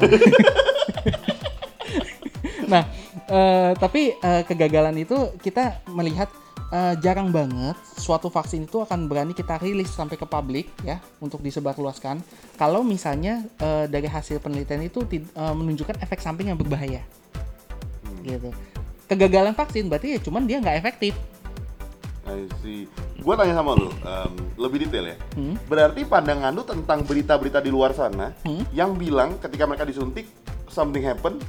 [2.67, 2.83] nah,
[3.27, 6.31] eh, tapi eh, kegagalan itu kita melihat
[6.71, 11.43] eh, jarang banget suatu vaksin itu akan berani kita rilis sampai ke publik ya untuk
[11.43, 12.23] disebarluaskan
[12.55, 17.03] kalau misalnya eh, dari hasil penelitian itu eh, menunjukkan efek samping yang berbahaya.
[18.23, 18.51] Gitu.
[19.07, 21.15] Kegagalan vaksin berarti ya cuman dia nggak efektif.
[22.27, 22.83] I see.
[23.23, 25.17] Gua tanya sama lu, em, lebih detail ya.
[25.39, 25.55] Hmm.
[25.63, 28.67] Berarti pandangan lu tentang berita-berita di luar sana Hmm.
[28.75, 30.27] yang bilang ketika mereka disuntik
[30.67, 31.39] something happen,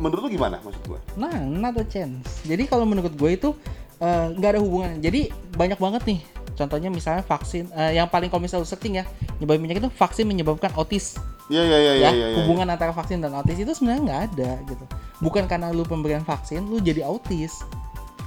[0.00, 1.00] menurut lu gimana maksud gua?
[1.14, 2.42] Nah, not a chance.
[2.48, 3.52] Jadi kalau menurut gue itu
[4.00, 4.96] eh, nggak ada hubungan.
[4.98, 6.20] Jadi banyak banget nih.
[6.56, 9.04] Contohnya misalnya vaksin eh, yang paling kalau misalnya lu searching ya,
[9.38, 11.20] nyebabin penyakit itu vaksin menyebabkan autis.
[11.50, 12.10] Iya iya iya ya, iya.
[12.14, 12.36] iya, iya.
[12.42, 14.84] hubungan antara vaksin dan autis itu sebenarnya nggak ada gitu.
[15.20, 17.60] Bukan karena lu pemberian vaksin lu jadi autis.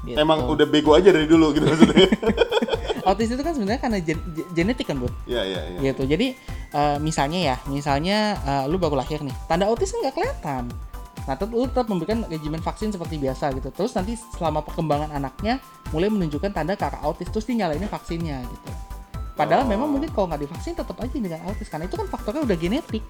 [0.03, 0.19] Gitu.
[0.19, 2.07] Emang udah bego aja dari dulu gitu maksudnya.
[3.07, 5.07] autis itu kan sebenarnya karena gen- gen- genetik kan, Bu.
[5.27, 5.79] Iya iya iya.
[5.91, 6.36] gitu jadi
[6.73, 10.67] eh, misalnya ya misalnya eh, lu baru lahir nih tanda autis nggak kelihatan
[11.23, 15.63] nah tetap lu tetap memberikan regimen vaksin seperti biasa gitu terus nanti selama perkembangan anaknya
[15.95, 18.69] mulai menunjukkan tanda ke arah autis terus dinyalainnya vaksinnya gitu
[19.33, 19.71] padahal Oh.
[19.71, 23.03] memang mungkin kalau nggak divaksin tetap aja dengan autis karena itu kan faktornya udah genetik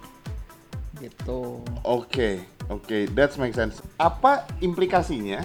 [1.02, 3.84] gitu Oke, oke, that's make sense.
[3.99, 5.43] Apa implikasinya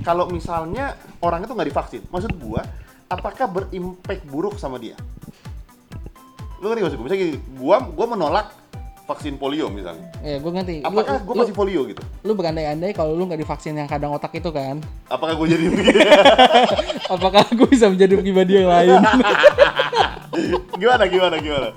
[0.00, 2.02] kalau misalnya orang itu nggak divaksin?
[2.08, 2.64] Maksud gua,
[3.12, 4.96] apakah berimpact buruk sama dia?
[6.64, 7.04] Lu ngerti maksud gua?
[7.04, 8.46] Misalnya gini, gua, gua menolak
[9.06, 10.10] vaksin polio misalnya.
[10.18, 12.02] ya gue ngerti Apakah gua lu, masih polio gitu?
[12.20, 16.02] lu berandai-andai kalau lu nggak divaksin yang kadang otak itu kan Apakah gua jadi begini?
[17.14, 18.98] apakah aku bisa menjadi pribadi yang lain
[20.76, 21.68] gimana, gimana, gimana?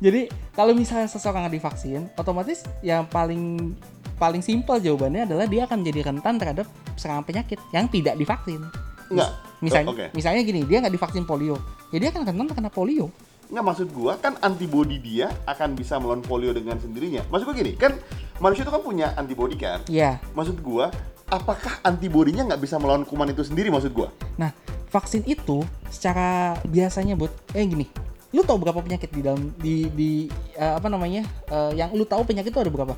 [0.00, 3.72] Jadi kalau misalnya seseorang nggak divaksin, otomatis yang paling
[4.16, 8.60] paling simpel jawabannya adalah dia akan jadi rentan terhadap serangan penyakit yang tidak divaksin.
[9.08, 9.30] Enggak.
[9.60, 10.06] Misalnya, Oh, Oke.
[10.10, 11.56] misalnya gini, dia nggak divaksin polio,
[11.88, 13.12] ya dia akan rentan terkena polio.
[13.50, 17.26] Nggak maksud gua kan antibodi dia akan bisa melawan polio dengan sendirinya.
[17.28, 17.98] Maksud gua gini, kan
[18.38, 19.82] manusia itu kan punya antibodi kan?
[19.90, 20.22] Iya.
[20.38, 20.94] Maksud gua,
[21.26, 24.14] apakah antibodinya nggak bisa melawan kuman itu sendiri maksud gua?
[24.38, 24.54] Nah,
[24.94, 27.90] vaksin itu secara biasanya buat eh gini,
[28.30, 30.10] lu tahu berapa penyakit di dalam di di
[30.54, 32.94] eh, apa namanya eh, yang lu tahu penyakit itu ada berapa?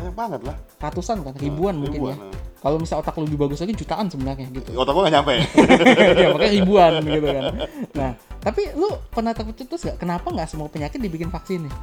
[0.00, 0.56] Banyak banget lah.
[0.80, 1.98] Ratusan kan, ribuan mungkin ya.
[2.00, 2.32] ribuan, nah.
[2.60, 4.70] Kalau misal otak lu lebih bagus lagi jutaan sebenarnya gitu.
[4.74, 5.32] Otak gua nggak nyampe.
[6.16, 7.42] ya makanya ribuan gitu kan.
[7.90, 11.74] Nah, tapi lu pernah tercetus gak kenapa nggak semua penyakit dibikin vaksin nih?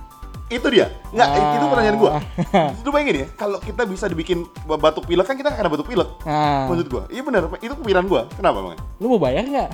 [0.48, 0.88] itu dia.
[1.12, 1.60] Nggak, Ah.
[1.60, 2.12] itu pertanyaan gua.
[2.88, 6.08] Lu bayangin ya, kalau kita bisa dibikin batuk pilek kan kita nggak ada batuk pilek.
[6.24, 7.52] Nah, Maksud gua, iya benar.
[7.60, 8.32] Itu pikiran gua.
[8.32, 8.80] Kenapa bang?
[8.96, 9.70] lu mau bayar nggak?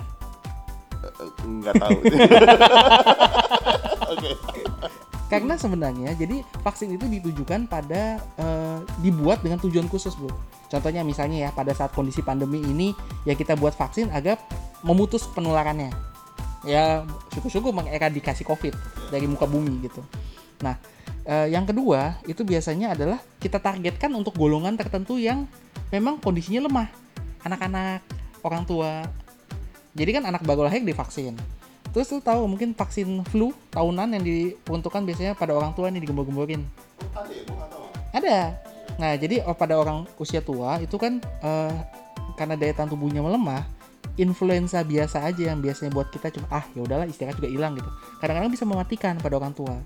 [1.46, 1.94] Nggak tahu.
[4.18, 4.34] Oke.
[5.34, 10.30] Karena sebenarnya jadi vaksin itu ditujukan pada eh, dibuat dengan tujuan khusus, Bro.
[10.70, 12.94] Contohnya misalnya ya pada saat kondisi pandemi ini
[13.26, 14.38] ya kita buat vaksin agar
[14.86, 15.90] memutus penularannya.
[16.64, 17.02] Ya
[17.34, 18.78] syukur-syukur mengeradikasi Covid
[19.10, 20.06] dari muka bumi gitu.
[20.62, 20.78] Nah,
[21.26, 25.50] eh, yang kedua itu biasanya adalah kita targetkan untuk golongan tertentu yang
[25.90, 26.88] memang kondisinya lemah.
[27.44, 28.06] Anak-anak,
[28.46, 29.04] orang tua.
[29.98, 31.38] Jadi kan anak baru lahir divaksin.
[31.94, 36.66] Terus lu tahu mungkin vaksin flu tahunan yang diperuntukkan biasanya pada orang tua nih digembor-gemborin.
[38.10, 38.58] Ada.
[38.98, 41.74] Nah, jadi oh, pada orang usia tua itu kan eh,
[42.34, 43.66] karena daya tahan tubuhnya melemah,
[44.18, 47.90] influenza biasa aja yang biasanya buat kita cuma ah ya udahlah istirahat juga hilang gitu.
[48.18, 49.78] Kadang-kadang bisa mematikan pada orang tua.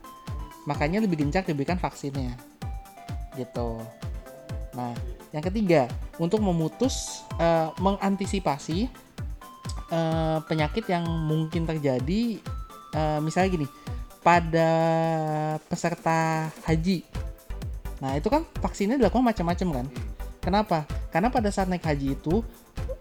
[0.64, 2.36] Makanya lebih gencar diberikan vaksinnya.
[3.36, 3.70] Gitu.
[4.76, 4.96] Nah,
[5.36, 8.88] yang ketiga, untuk memutus eh, mengantisipasi
[9.92, 12.40] eh, penyakit yang mungkin terjadi
[12.96, 13.68] eh, misalnya gini,
[14.22, 14.72] pada
[15.70, 17.18] peserta haji
[17.98, 19.86] Nah, itu kan vaksinnya dilakukan macam-macam kan.
[20.42, 20.78] Kenapa?
[21.10, 22.46] Karena pada saat naik haji itu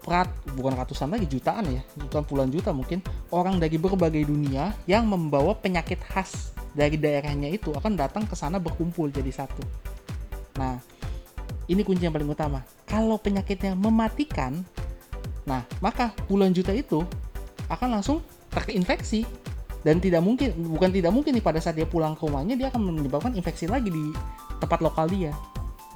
[0.09, 5.05] rat, bukan ratusan lagi jutaan ya, jutaan puluhan juta mungkin orang dari berbagai dunia yang
[5.07, 9.63] membawa penyakit khas dari daerahnya itu akan datang ke sana berkumpul jadi satu.
[10.59, 10.81] Nah,
[11.69, 12.65] ini kunci yang paling utama.
[12.87, 14.63] Kalau penyakitnya mematikan,
[15.47, 17.07] nah maka puluhan juta itu
[17.71, 18.19] akan langsung
[18.51, 19.23] terinfeksi
[19.87, 22.91] dan tidak mungkin bukan tidak mungkin nih pada saat dia pulang ke rumahnya dia akan
[22.91, 24.11] menyebabkan infeksi lagi di
[24.59, 25.31] tempat lokal dia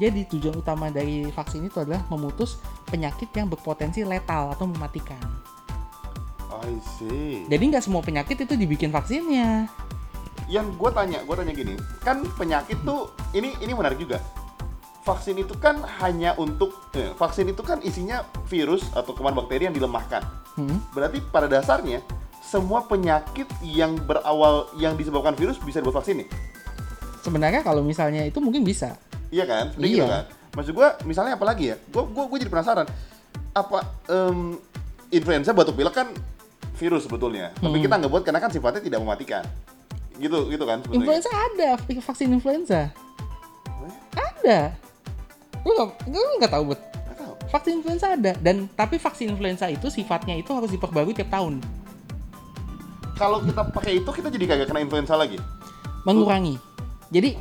[0.02, 2.58] Jadi tujuan utama dari vaksin itu adalah memutus
[2.90, 5.22] penyakit yang berpotensi letal atau mematikan.
[6.50, 7.46] I see.
[7.46, 9.70] Jadi nggak semua penyakit itu dibikin vaksinnya.
[10.50, 14.18] Yang gue tanya, gue tanya gini, kan penyakit tuh ini ini menarik juga.
[15.02, 19.74] Vaksin itu kan hanya untuk eh, vaksin itu kan isinya virus atau kuman bakteri yang
[19.74, 20.22] dilemahkan.
[20.54, 20.78] Hmm?
[20.94, 22.06] Berarti pada dasarnya
[22.42, 26.30] semua penyakit yang berawal yang disebabkan virus bisa dibuat vaksin nih.
[27.22, 28.94] Sebenarnya kalau misalnya itu mungkin bisa.
[29.34, 29.66] Iya kan?
[29.78, 29.90] Iya.
[29.90, 30.24] gitu kan?
[30.52, 31.82] Maksud gua misalnya apa lagi ya?
[31.90, 32.86] Gua gua gua jadi penasaran.
[33.58, 34.60] Apa em,
[35.10, 36.08] influenza batuk pilek kan
[36.78, 37.54] virus sebetulnya.
[37.58, 37.84] Tapi Hmm.
[37.86, 39.42] kita nggak buat karena kan sifatnya tidak mematikan.
[40.20, 41.02] Gitu gitu kan sebetulnya.
[41.02, 42.82] Influenza ada, vaksin influenza.
[43.82, 43.94] Eh?
[44.14, 44.60] Ada.
[45.62, 45.72] Lu
[46.40, 46.82] nggak tahu bet?
[46.82, 47.34] Nggak tahu.
[47.50, 51.60] Vaksin influenza ada dan tapi vaksin influenza itu sifatnya itu harus diperbarui tiap tahun,
[53.14, 55.38] Kalau kita pakai itu kita jadi kagak kena influenza lagi.
[56.02, 56.58] mengurangi.
[57.14, 57.38] Jadi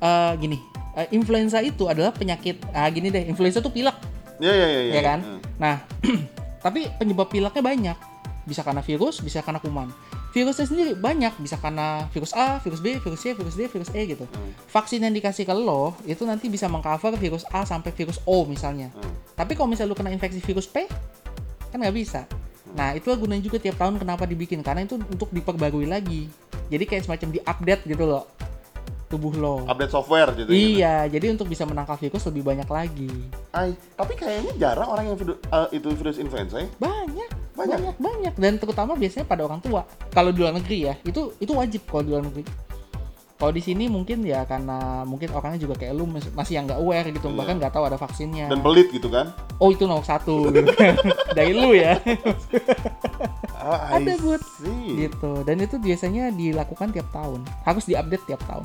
[0.00, 0.58] eh, gini,
[0.96, 3.94] eh, influenza itu adalah penyakit ah gini deh, influenza tuh pilek,
[4.42, 4.92] Ya ya ya ya.
[4.98, 5.18] ya kan?
[5.22, 5.40] Hmm.
[5.60, 5.74] Nah,
[6.64, 7.96] tapi penyebab pileknya banyak.
[8.42, 9.92] Bisa karena virus, bisa karena kuman.
[10.30, 14.00] Virusnya sendiri banyak, bisa karena virus A, virus B, virus C, virus D, virus E
[14.06, 14.24] gitu.
[14.30, 14.50] Hmm.
[14.70, 18.94] Vaksin yang dikasih ke lo itu nanti bisa mengcover virus A sampai virus O misalnya.
[18.94, 19.14] Hmm.
[19.34, 20.86] Tapi kalau misalnya lu kena infeksi virus P,
[21.74, 22.30] kan nggak bisa.
[22.70, 26.30] Nah, itulah gunanya juga tiap tahun kenapa dibikin karena itu untuk diperbarui lagi.
[26.70, 28.30] Jadi kayak semacam diupdate gitu loh
[29.10, 29.66] tubuh lo.
[29.66, 30.46] Update software gitu.
[30.54, 30.78] gitu.
[30.78, 33.10] Iya, jadi untuk bisa menangkal virus lebih banyak lagi.
[33.50, 36.70] Ay, tapi kayaknya jarang orang yang eh, itu virus influenza ya.
[36.78, 37.76] Banyak, Banyak?
[37.76, 39.82] banyak, banyak, dan terutama biasanya pada orang tua.
[40.08, 42.44] Kalau di luar negeri ya, itu itu wajib kalau di luar negeri.
[43.34, 46.76] Kalau di sini mungkin ya karena mungkin orangnya juga kayak lu mas- masih yang nggak
[46.76, 47.36] aware gitu, Iya.
[47.36, 48.46] bahkan nggak tahu ada vaksinnya.
[48.46, 49.32] Dan pelit gitu kan.
[49.56, 50.92] oh itu nomor satu gitu kan.
[51.32, 51.96] dari lu ya,
[53.52, 54.16] Ah, Ada,
[54.56, 55.04] see.
[55.04, 55.40] gitu.
[55.42, 58.64] Dan itu biasanya dilakukan tiap tahun, harus diupdate tiap tahun.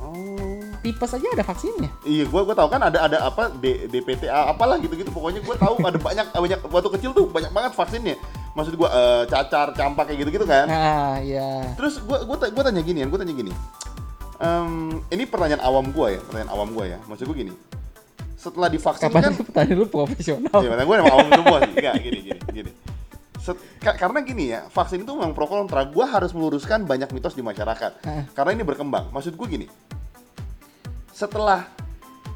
[0.00, 0.49] Oh.
[0.80, 1.92] Tipes aja ada vaksinnya.
[2.02, 5.12] Iya, gua gua tahu kan ada ada apa D, DPTA apalah gitu-gitu.
[5.12, 8.16] Pokoknya gua tahu ada banyak banyak waktu kecil tuh banyak banget vaksinnya.
[8.56, 10.64] Maksud gua eh, cacar, campak kayak gitu-gitu kan.
[10.64, 11.76] Nah, ya.
[11.76, 13.52] Terus gua gua gua tanya gini, gua tanya gini.
[14.40, 16.98] Em, ini pertanyaan awam gua ya, pertanyaan awam gua ya.
[17.04, 17.52] Maksud gua gini.
[18.40, 20.64] Setelah divaksin Kapan kan pertanyaan lu profesional?
[20.64, 21.76] Iya, gue emang awam semua sih.
[21.76, 22.70] Enggak, gini, gini, gini.
[23.36, 25.84] Set- ka- karena gini ya, vaksin itu memang pro kontra.
[25.84, 28.00] Gue harus meluruskan banyak mitos di masyarakat.
[28.00, 28.24] Heeh.
[28.32, 29.12] Karena ini berkembang.
[29.12, 29.66] Maksud gue gini,
[31.20, 31.68] setelah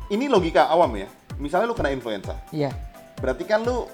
[0.06, 1.08] ini logika awam ya.
[1.34, 2.70] Misalnya lu kena influenza, Iya,
[3.18, 3.88] berarti kan lu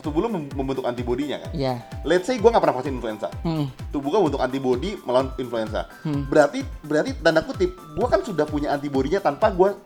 [0.00, 1.50] tubuh lu mem- membentuk antibodinya kan.
[1.52, 1.84] iya.
[2.02, 3.68] Let's say gue nggak pernah vaksin influenza, Hmm.
[3.90, 5.90] tubuh gue membentuk antibodi melawan influenza.
[6.00, 6.24] Hmm.
[6.24, 9.76] Berarti berarti tanda kutip, gue kan sudah punya antibodinya tanpa gue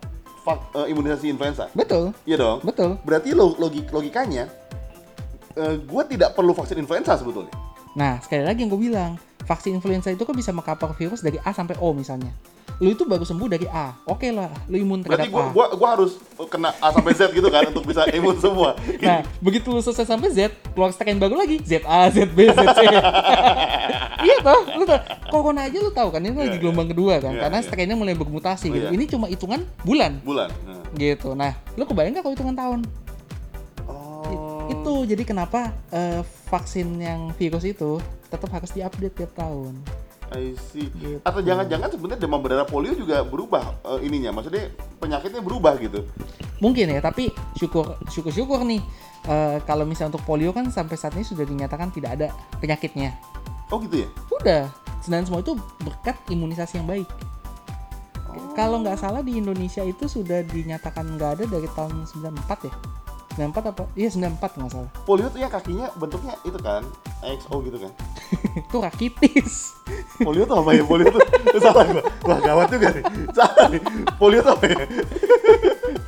[0.87, 1.67] imunisasi influenza.
[1.73, 2.61] Betul, Iya dong.
[2.63, 3.01] betul.
[3.03, 4.47] Berarti lo- logik logikanya
[5.81, 7.51] gue tidak perlu vaksin influenza sebetulnya.
[7.95, 9.13] Nah, sekali lagi yang gue bilang,
[9.45, 12.33] vaksin influenza itu kan bisa mengkapar virus dari A sampai O misalnya.
[12.83, 15.55] Lu itu baru sembuh dari A, oke lah, lu imun Berarti terhadap gue A.
[15.55, 16.19] gua, gua harus
[16.51, 18.75] kena A sampai Z gitu kan untuk bisa imun semua.
[18.99, 22.81] Nah, begitu lu selesai sampai Z, keluar strain baru lagi, ZA, ZB, ZC.
[24.27, 24.99] iya toh, lu tau,
[25.31, 27.67] corona aja lu tahu kan, ini lagi Iya, gelombang kedua kan, Iya, karena iya.
[27.67, 28.87] strainnya mulai bermutasi gitu.
[28.91, 28.97] Iya.
[28.97, 30.51] Ini cuma hitungan bulan Bulan.
[30.67, 30.83] Nah.
[30.99, 31.39] gitu.
[31.39, 32.81] Nah, lu kebayang nggak kalau hitungan tahun?
[33.87, 34.67] Oh.
[34.73, 38.03] Itu jadi kenapa eh, vaksin yang virus itu
[38.35, 39.75] tetap harus diupdate tiap tahun.
[40.33, 40.91] I see.
[40.91, 41.21] Gitu.
[41.23, 46.03] Atau jangan-jangan sebenarnya demam berdarah polio juga berubah eh, ininya, maksudnya penyakitnya berubah gitu.
[46.59, 48.81] Mungkin ya, tapi syukur syukur syukur nih
[49.29, 53.15] eh, kalau misalnya untuk polio kan sampai saat ini sudah dinyatakan tidak ada penyakitnya.
[53.73, 54.09] Oh gitu ya?
[54.41, 54.63] Udah,
[55.09, 57.09] dan semua itu berkat imunisasi yang baik.
[58.29, 58.53] Oh.
[58.57, 62.75] Kalau nggak salah di Indonesia itu sudah dinyatakan nggak ada dari tahun 94 ya.
[63.35, 63.83] 94 apa?
[63.93, 64.91] Iya 94 nggak salah.
[65.03, 66.83] Polio tuh yang kakinya bentuknya itu kan,
[67.21, 67.91] XO gitu kan.
[68.63, 69.75] itu rakitis.
[70.19, 70.83] Polio tuh apa ya?
[70.83, 71.23] Polio tuh
[71.65, 72.03] salah gua.
[72.25, 73.05] Wah, gawat juga nih.
[73.31, 73.83] Salah nih.
[74.15, 74.79] Polio tuh apa ya?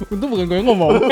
[0.07, 0.91] Untung bukan gue yang ngomong.
[0.95, 1.11] polio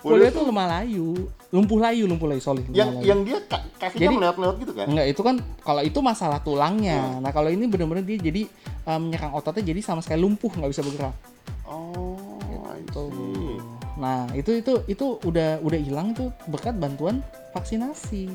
[0.00, 1.08] Polio itu lemah layu,
[1.52, 3.04] lumpuh layu, lumpuh layu, lumpuh yang layu.
[3.04, 4.86] yang dia ka- kakinya Jadi- melewat-lewat gitu kan?
[4.88, 6.46] Enggak, itu kan kalau itu masalah Hmm.
[6.48, 7.20] tulangnya.
[7.20, 8.42] Nah, kalau ini benar-benar dia jadi
[8.82, 11.14] eh, menyerang ototnya jadi sama sekali lumpuh, nggak bisa bergerak.
[11.62, 12.40] Oh,
[12.90, 13.12] Tuh.
[13.12, 13.41] see.
[14.02, 17.22] Nah, itu itu itu udah udah hilang itu berkat bantuan
[17.54, 18.26] vaksinasi.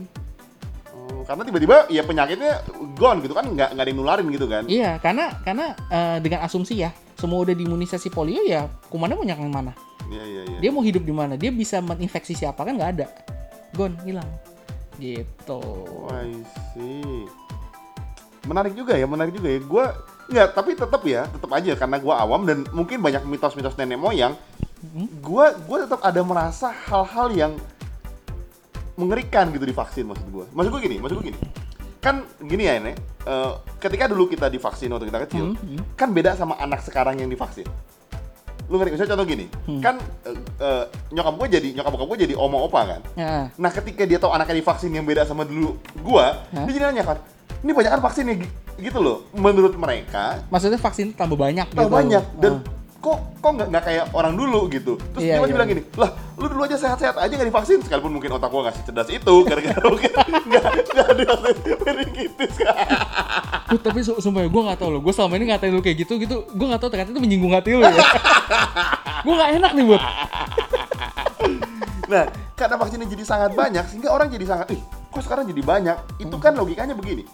[0.96, 2.64] Oh, karena tiba-tiba ya penyakitnya
[2.96, 4.64] gone gitu kan nggak nggak ada yang nularin gitu kan?
[4.64, 9.52] Iya, karena karena eh, dengan asumsi ya, semua udah diimunisasi polio ya, kumannya mau nyerang
[9.52, 9.76] mana?
[10.08, 10.58] Iya iya iya.
[10.64, 11.36] Dia mau hidup di mana?
[11.36, 13.08] Dia bisa menginfeksi siapa kan nggak ada.
[13.76, 14.28] Gone, hilang.
[14.98, 15.60] Gitu.
[15.60, 16.32] Oh, I
[16.72, 17.28] see.
[18.48, 19.60] Menarik juga ya, menarik juga ya.
[19.60, 19.86] Gua
[20.32, 24.34] nggak, tapi tetap ya, tetap aja karena gua awam dan mungkin banyak mitos-mitos nenek moyang.
[25.20, 27.54] Gua gua tetap ada merasa hal-hal yang
[28.94, 30.46] mengerikan gitu di vaksin maksud gua.
[30.52, 31.40] Maksud gua gini, maksud gua gini.
[31.98, 35.82] Kan gini ya ini, eh, ketika dulu kita divaksin waktu kita kecil, Hmm, hmm.
[35.94, 37.66] kan beda sama anak sekarang yang divaksin.
[38.68, 39.80] lu ngerti misalnya contoh gini Hmm.
[39.80, 43.48] kan eh, eh, nyokap gue jadi nyokap bokap gue jadi oma opa kan Ya.
[43.56, 46.68] nah ketika dia tahu anaknya divaksin yang beda sama dulu gua Hah?
[46.68, 47.18] dia jadi nanya kan
[47.58, 48.48] ini banyak kan vaksin ya Gi?"
[48.84, 51.96] gitu loh menurut mereka Maksudnya vaksin tambah banyak tahu gitu.
[51.96, 52.77] banyak dan Ah.
[53.08, 55.56] Kok kok nggak nggak kayak orang dulu gitu terus Iya, dia masih iya.
[55.56, 58.84] bilang gini lah lu dulu aja sehat-sehat aja nggak divaksin sekalipun mungkin otak gua nggak
[58.84, 60.12] cerdas itu gara-gara mungkin
[60.52, 62.76] nggak nggak divaksin meningitis kan
[63.68, 65.04] Bud, tapi su sumpah ya, gue gak tau loh.
[65.04, 66.48] Gue selama ini ngatain lu kayak gitu, gitu.
[66.56, 67.92] Gue gak tau ternyata itu menyinggung hati lu ya.
[69.28, 70.04] gue gak enak nih, Bud.
[72.08, 72.24] Nah,
[72.56, 74.80] karena vaksinnya jadi sangat banyak, sehingga orang jadi sangat, ih,
[75.12, 75.98] kok sekarang jadi banyak?
[76.16, 77.28] Itu kan logikanya begini.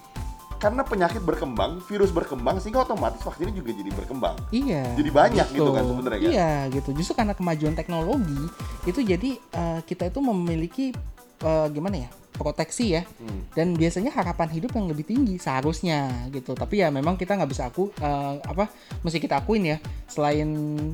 [0.63, 4.39] Karena penyakit berkembang, virus berkembang, sehingga otomatis vaksinnya juga jadi berkembang.
[4.47, 4.95] Iya.
[4.95, 6.32] Jadi banyak gitu kan sebenarnya kan?
[6.32, 6.89] Iya, gitu.
[6.95, 8.47] Justru karena kemajuan teknologi,
[8.88, 10.95] itu jadi eh, kita itu memiliki
[11.43, 12.10] eh, gimana ya?
[12.34, 13.46] Proteksi ya Hmm.
[13.52, 17.63] dan biasanya harapan hidup yang lebih tinggi seharusnya gitu tapi ya memang kita nggak bisa
[17.65, 18.67] aku eh, apa
[19.00, 20.50] mesti kita akuin ya selain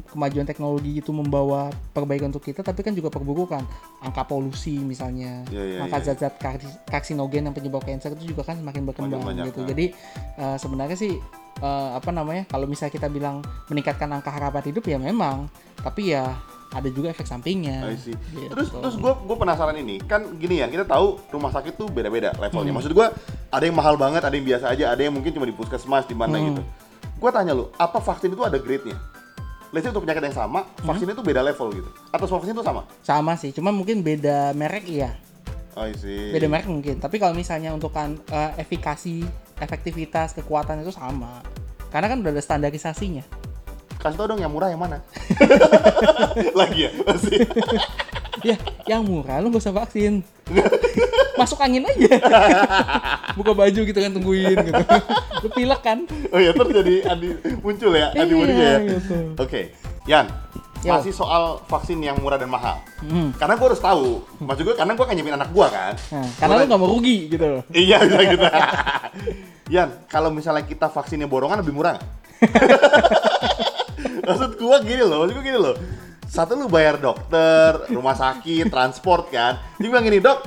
[0.06, 3.64] kemajuan teknologi itu membawa perbaikan untuk kita tapi kan juga perburukan
[4.00, 6.06] angka polusi misalnya Iya, iya, angka iya.
[6.06, 9.70] zat-zat kar- karsinogen yang penyebab kanker itu juga kan semakin berkembang Banyak-banyak, gitu kan.
[9.70, 9.86] jadi
[10.38, 11.14] eh, sebenarnya sih
[11.58, 15.48] eh, apa namanya kalau misalnya kita bilang meningkatkan angka harapan hidup ya memang
[15.78, 16.36] tapi ya
[16.70, 18.14] ada juga efek sampingnya I see.
[18.30, 18.46] Gitu.
[18.48, 22.30] Terus terus gue gue penasaran ini kan gini ya kita tahu rumah sakit tuh beda-beda
[22.32, 22.42] Hmm.
[22.44, 22.74] levelnya.
[22.74, 23.08] Maksud gue
[23.50, 26.14] ada yang mahal banget, ada yang biasa aja, ada yang mungkin cuma di puskesmas di
[26.14, 26.46] mana Hmm.
[26.48, 26.62] gitu.
[27.18, 28.96] Gue tanya lu, apa vaksin itu ada grade-nya?
[29.70, 30.88] Let's say untuk penyakit yang sama, Hmm.
[30.88, 31.90] vaksinnya tuh beda level gitu.
[32.10, 32.82] Atau semua vaksin itu sama?
[33.02, 35.14] sama sih cuma mungkin beda merek iya
[35.74, 36.30] I see.
[36.30, 39.26] beda merek mungkin tapi kalau misalnya untuk kan eh, efikasi
[39.60, 41.42] efektivitas kekuatan itu sama
[41.88, 43.24] karena kan udah ada standarisasinya
[44.00, 45.04] Kasih tau dong yang murah yang mana?
[46.60, 46.92] Lagi ya?
[47.04, 47.44] Masih.
[48.48, 48.56] ya
[48.88, 50.24] yang murah lu gak usah vaksin
[51.36, 52.20] masuk angin aja
[53.38, 54.84] buka baju gitu kan tungguin gitu
[55.44, 56.00] lu pilek kan
[56.32, 58.80] Oh iya, terus jadi adi, muncul ya antibody-nya ya.
[58.80, 59.16] Iya, gitu.
[59.40, 59.62] Oke,
[60.06, 60.26] Yan,
[60.84, 60.94] Yo.
[60.94, 62.78] masih soal vaksin yang murah dan mahal.
[63.02, 63.34] Hmm.
[63.36, 65.94] Karena gue harus tahu, maksud gue karena gue kan nyepin anak gue kan.
[66.14, 68.46] Nah, karena lu nggak mau rugi gitu loh Iya, bisa gitu.
[69.74, 72.08] Yan, kalau misalnya kita vaksinnya borongan lebih murah nggak?
[74.24, 75.76] Maksud gua gini loh, maksud gua gini loh.
[76.30, 79.58] Satu lu bayar dokter, rumah sakit, transport kan.
[79.82, 80.46] Dia bilang gini, dok,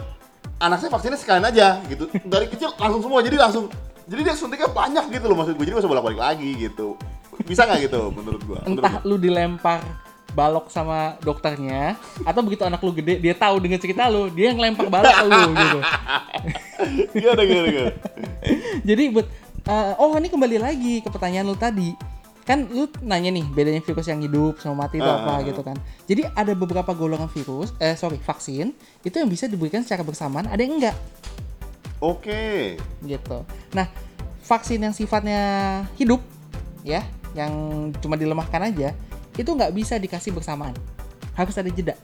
[0.63, 2.07] anak saya vaksinnya sekalian aja gitu.
[2.23, 3.67] Dari kecil langsung semua, jadi langsung.
[4.07, 6.99] Jadi dia suntiknya banyak gitu loh maksud gue, jadi gak usah bolak-balik lagi gitu.
[7.47, 8.61] Bisa nggak gitu menurut gua?
[8.67, 9.81] Menurut entah lu dilempar
[10.33, 14.61] balok sama dokternya atau begitu anak lu gede dia tahu dengan cerita lu dia yang
[14.61, 15.85] lempar balok ke lu gitu gua.
[17.13, 17.93] Gimana, gimana, gimana?
[18.89, 19.27] jadi buat
[19.69, 21.93] eh, oh ini kembali lagi ke pertanyaan lu tadi
[22.43, 25.79] kan lu nanya nih bedanya virus yang hidup sama mati itu Ah, apa gitu kan.
[26.05, 30.59] Jadi ada beberapa golongan virus eh sorry vaksin itu yang bisa diberikan secara bersamaan ada
[30.59, 30.97] yang enggak.
[31.99, 32.77] Oke.
[33.01, 33.47] gitu.
[33.73, 33.87] Nah
[34.43, 35.41] vaksin yang sifatnya
[35.95, 36.19] hidup
[36.83, 37.53] ya yang
[37.97, 38.91] cuma dilemahkan aja
[39.33, 40.75] itu nggak bisa dikasih bersamaan.
[41.33, 41.95] Harus ada jeda.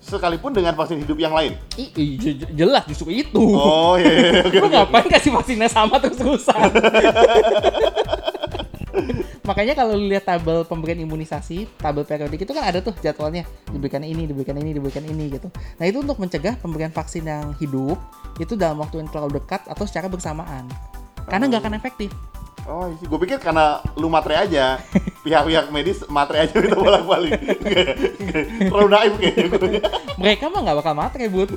[0.00, 1.54] Sekalipun dengan vaksin hidup yang lain.
[1.76, 3.38] I, i- je- je- jelas justru itu.
[3.38, 6.66] Oh, iya, iya, iya, oke, lu ngapain kasih vaksinnya sama terus-terusan
[9.48, 13.46] makanya kalau lu lihat tabel pemberian imunisasi tabel periodik itu kan ada tuh jadwalnya.
[13.70, 15.48] Diberikan ini diberikan ini diberikan ini gitu.
[15.50, 17.98] Nah itu untuk mencegah pemberian vaksin yang hidup
[18.38, 20.66] itu dalam waktu yang terlalu dekat atau secara bersamaan.
[21.28, 22.10] Karena nggak akan efektif.
[22.68, 24.76] Oh, gue pikir karena lu matre aja,
[25.24, 27.40] pihak-pihak medis matre aja minta bolak-balik.
[28.68, 29.80] Terlalu naif kayaknya gue.
[30.20, 31.50] mereka mah nggak bakal matre bud.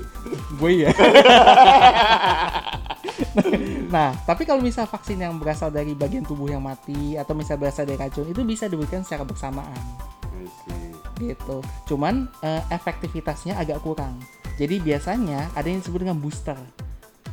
[0.57, 0.91] Gue ya
[3.93, 7.85] nah tapi kalau misal vaksin yang berasal dari bagian tubuh yang mati atau misal berasal
[7.85, 9.77] dari racun itu bisa diberikan secara bersamaan.
[11.21, 11.61] Gitu.
[11.85, 14.17] Cuman eh, efektivitasnya agak kurang.
[14.57, 16.57] Jadi biasanya ada yang disebut dengan booster.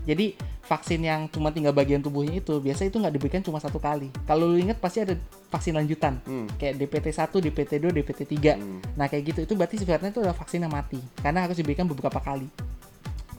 [0.05, 4.09] Jadi vaksin yang cuma tinggal bagian tubuhnya itu biasa itu nggak diberikan cuma satu kali.
[4.25, 5.17] Kalau lu ingat pasti ada
[5.49, 6.21] vaksin lanjutan.
[6.25, 6.47] Hmm.
[6.61, 8.81] kayak DPT 1, DPT 2, DPT 3 Hmm.
[8.97, 9.41] nah kayak gitu.
[9.49, 11.01] Itu berarti sifatnya itu adalah vaksin yang mati.
[11.21, 12.49] Karena harus diberikan beberapa kali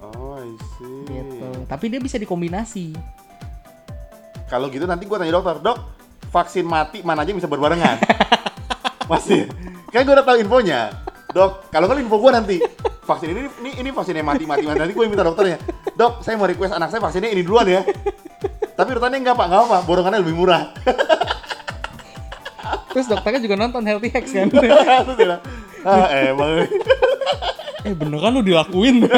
[0.01, 0.49] Oh, I
[0.81, 1.05] see.
[1.05, 2.97] gitu tapi dia bisa dikombinasi
[4.49, 5.77] Kalau gitu nanti gue tanya dokter, dok,
[6.27, 8.03] vaksin mati mana aja bisa berbarengan?
[9.11, 9.47] Masih.
[9.95, 10.91] Kan gue udah tahu infonya.
[11.31, 12.57] Dok, kalau kan info gue nanti
[13.07, 15.55] vaksin ini ini ini vaksin yang mati mati nanti gue minta dokternya.
[15.95, 17.87] Dok, saya mau request anak saya vaksinnya ini duluan ya.
[18.75, 20.75] Tapi urutannya enggak pak, enggak apa, borongannya lebih murah.
[22.91, 24.51] terus dokternya juga nonton Healthy Hacks kan
[25.07, 25.39] Terus dia
[25.87, 26.67] ah emang.
[27.85, 29.05] eh beneran lu dilakuin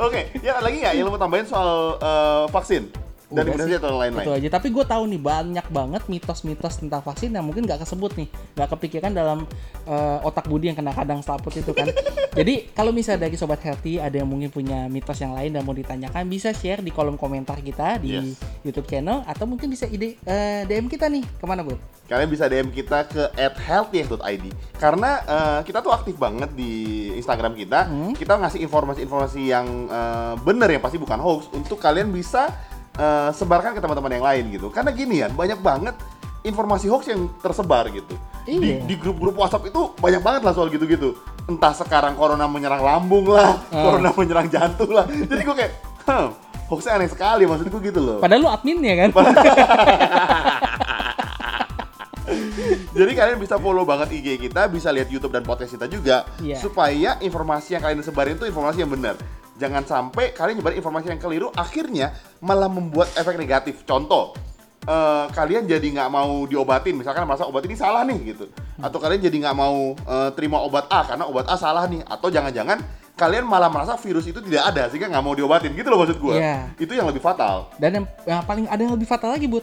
[0.00, 2.88] Oke, ya ada lagi nggak yang lo mau tambahin soal eh, vaksin?
[3.30, 4.26] Dan Udah sih, atau lain-lain.
[4.26, 4.48] Itu aja.
[4.58, 8.28] Tapi gue tahu nih banyak banget mitos-mitos tentang vaksin yang mungkin nggak kesebut nih,
[8.58, 9.46] nggak kepikiran dalam
[9.86, 11.86] eh, otak budi yang kena kadang selaput itu kan.
[12.38, 15.74] Jadi kalau misalnya dari sobat healthy ada yang mungkin punya mitos yang lain dan mau
[15.74, 18.42] ditanyakan bisa share di kolom komentar kita di Yes.
[18.66, 21.78] YouTube channel atau mungkin bisa ide eh, DM kita nih ke mana bud?
[22.10, 24.44] Kalian bisa DM kita ke @healthiest.id
[24.78, 27.86] karena eh, kita tuh aktif banget di Instagram kita.
[27.86, 28.12] Hmm.
[28.18, 32.50] Kita ngasih informasi-informasi yang eh, bener yang pasti bukan hoax untuk kalian bisa
[33.00, 34.68] eh, sebarkan ke teman-teman yang lain gitu.
[34.68, 35.96] Karena gini ya, banyak banget
[36.40, 38.12] informasi hoax yang tersebar gitu.
[38.44, 38.76] Di, Iya.
[38.84, 41.12] di grup-grup WhatsApp itu banyak banget lah soal gitu-gitu.
[41.44, 43.84] Entah sekarang corona menyerang lambung lah, Ah.
[43.84, 45.04] corona menyerang jantung lah.
[45.04, 45.72] Jadi gue kayak,
[46.04, 46.32] "Hah,
[46.66, 48.18] hoaxnya aneh sekali maksudku gitu loh.
[48.18, 49.10] Padahal lu adminnya kan?
[52.90, 56.58] Jadi kalian bisa follow banget IG kita, bisa lihat YouTube dan podcast kita juga, Iya.
[56.58, 59.16] supaya informasi yang kalian sebarin itu informasi yang benar.
[59.60, 63.84] Jangan sampai kalian nyebarin informasi yang keliru, akhirnya malah membuat efek negatif.
[63.84, 64.32] Contoh,
[64.88, 68.48] eh, kalian jadi nggak mau diobatin, misalkan merasa obat ini salah nih gitu,
[68.80, 72.32] atau kalian jadi nggak mau eh, terima obat A karena obat A salah nih, atau
[72.32, 72.80] jangan-jangan
[73.20, 76.40] kalian malah merasa virus itu tidak ada sehingga nggak mau diobatin gitu loh maksud gue.
[76.40, 76.72] Iya.
[76.80, 77.68] Itu yang lebih fatal.
[77.76, 79.60] Dan yang, yang paling ada yang lebih fatal lagi bud,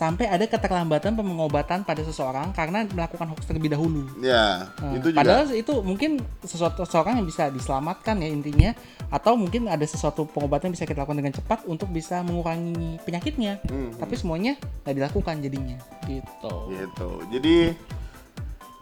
[0.00, 4.08] sampai ada keterlambatan pengobatan pada seseorang karena melakukan hoax terlebih dahulu.
[4.24, 5.20] Ya, Nah, itu juga.
[5.20, 8.72] Padahal itu mungkin sesuatu seseorang yang bisa diselamatkan ya intinya
[9.12, 13.60] atau mungkin ada sesuatu pengobatan yang bisa kita lakukan dengan cepat untuk bisa mengurangi penyakitnya.
[13.68, 14.56] Hmm, Tapi semuanya
[14.88, 15.76] nggak dilakukan jadinya
[16.08, 16.56] gitu.
[16.72, 17.10] Gitu.
[17.36, 17.56] Jadi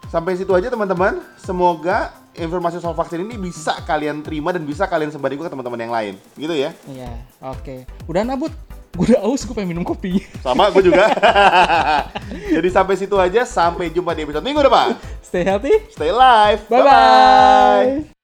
[0.07, 1.19] sampai situ aja teman-teman.
[1.35, 5.91] Semoga informasi soal vaksin ini bisa kalian terima dan bisa kalian juga ke teman-teman yang
[5.91, 6.13] lain.
[6.39, 6.71] Gitu ya.
[6.87, 7.11] Iya,
[7.43, 7.83] oke.
[8.07, 8.68] Udah nabut.
[8.97, 10.25] Gue udah aus, gue pengen minum kopi.
[10.41, 11.13] Sama gue juga.
[12.55, 13.45] Jadi sampai situ aja.
[13.45, 14.97] Sampai jumpa di episode minggu depan.
[15.21, 15.75] Stay healthy.
[15.93, 16.65] Stay live.
[16.67, 18.18] Bye-bye.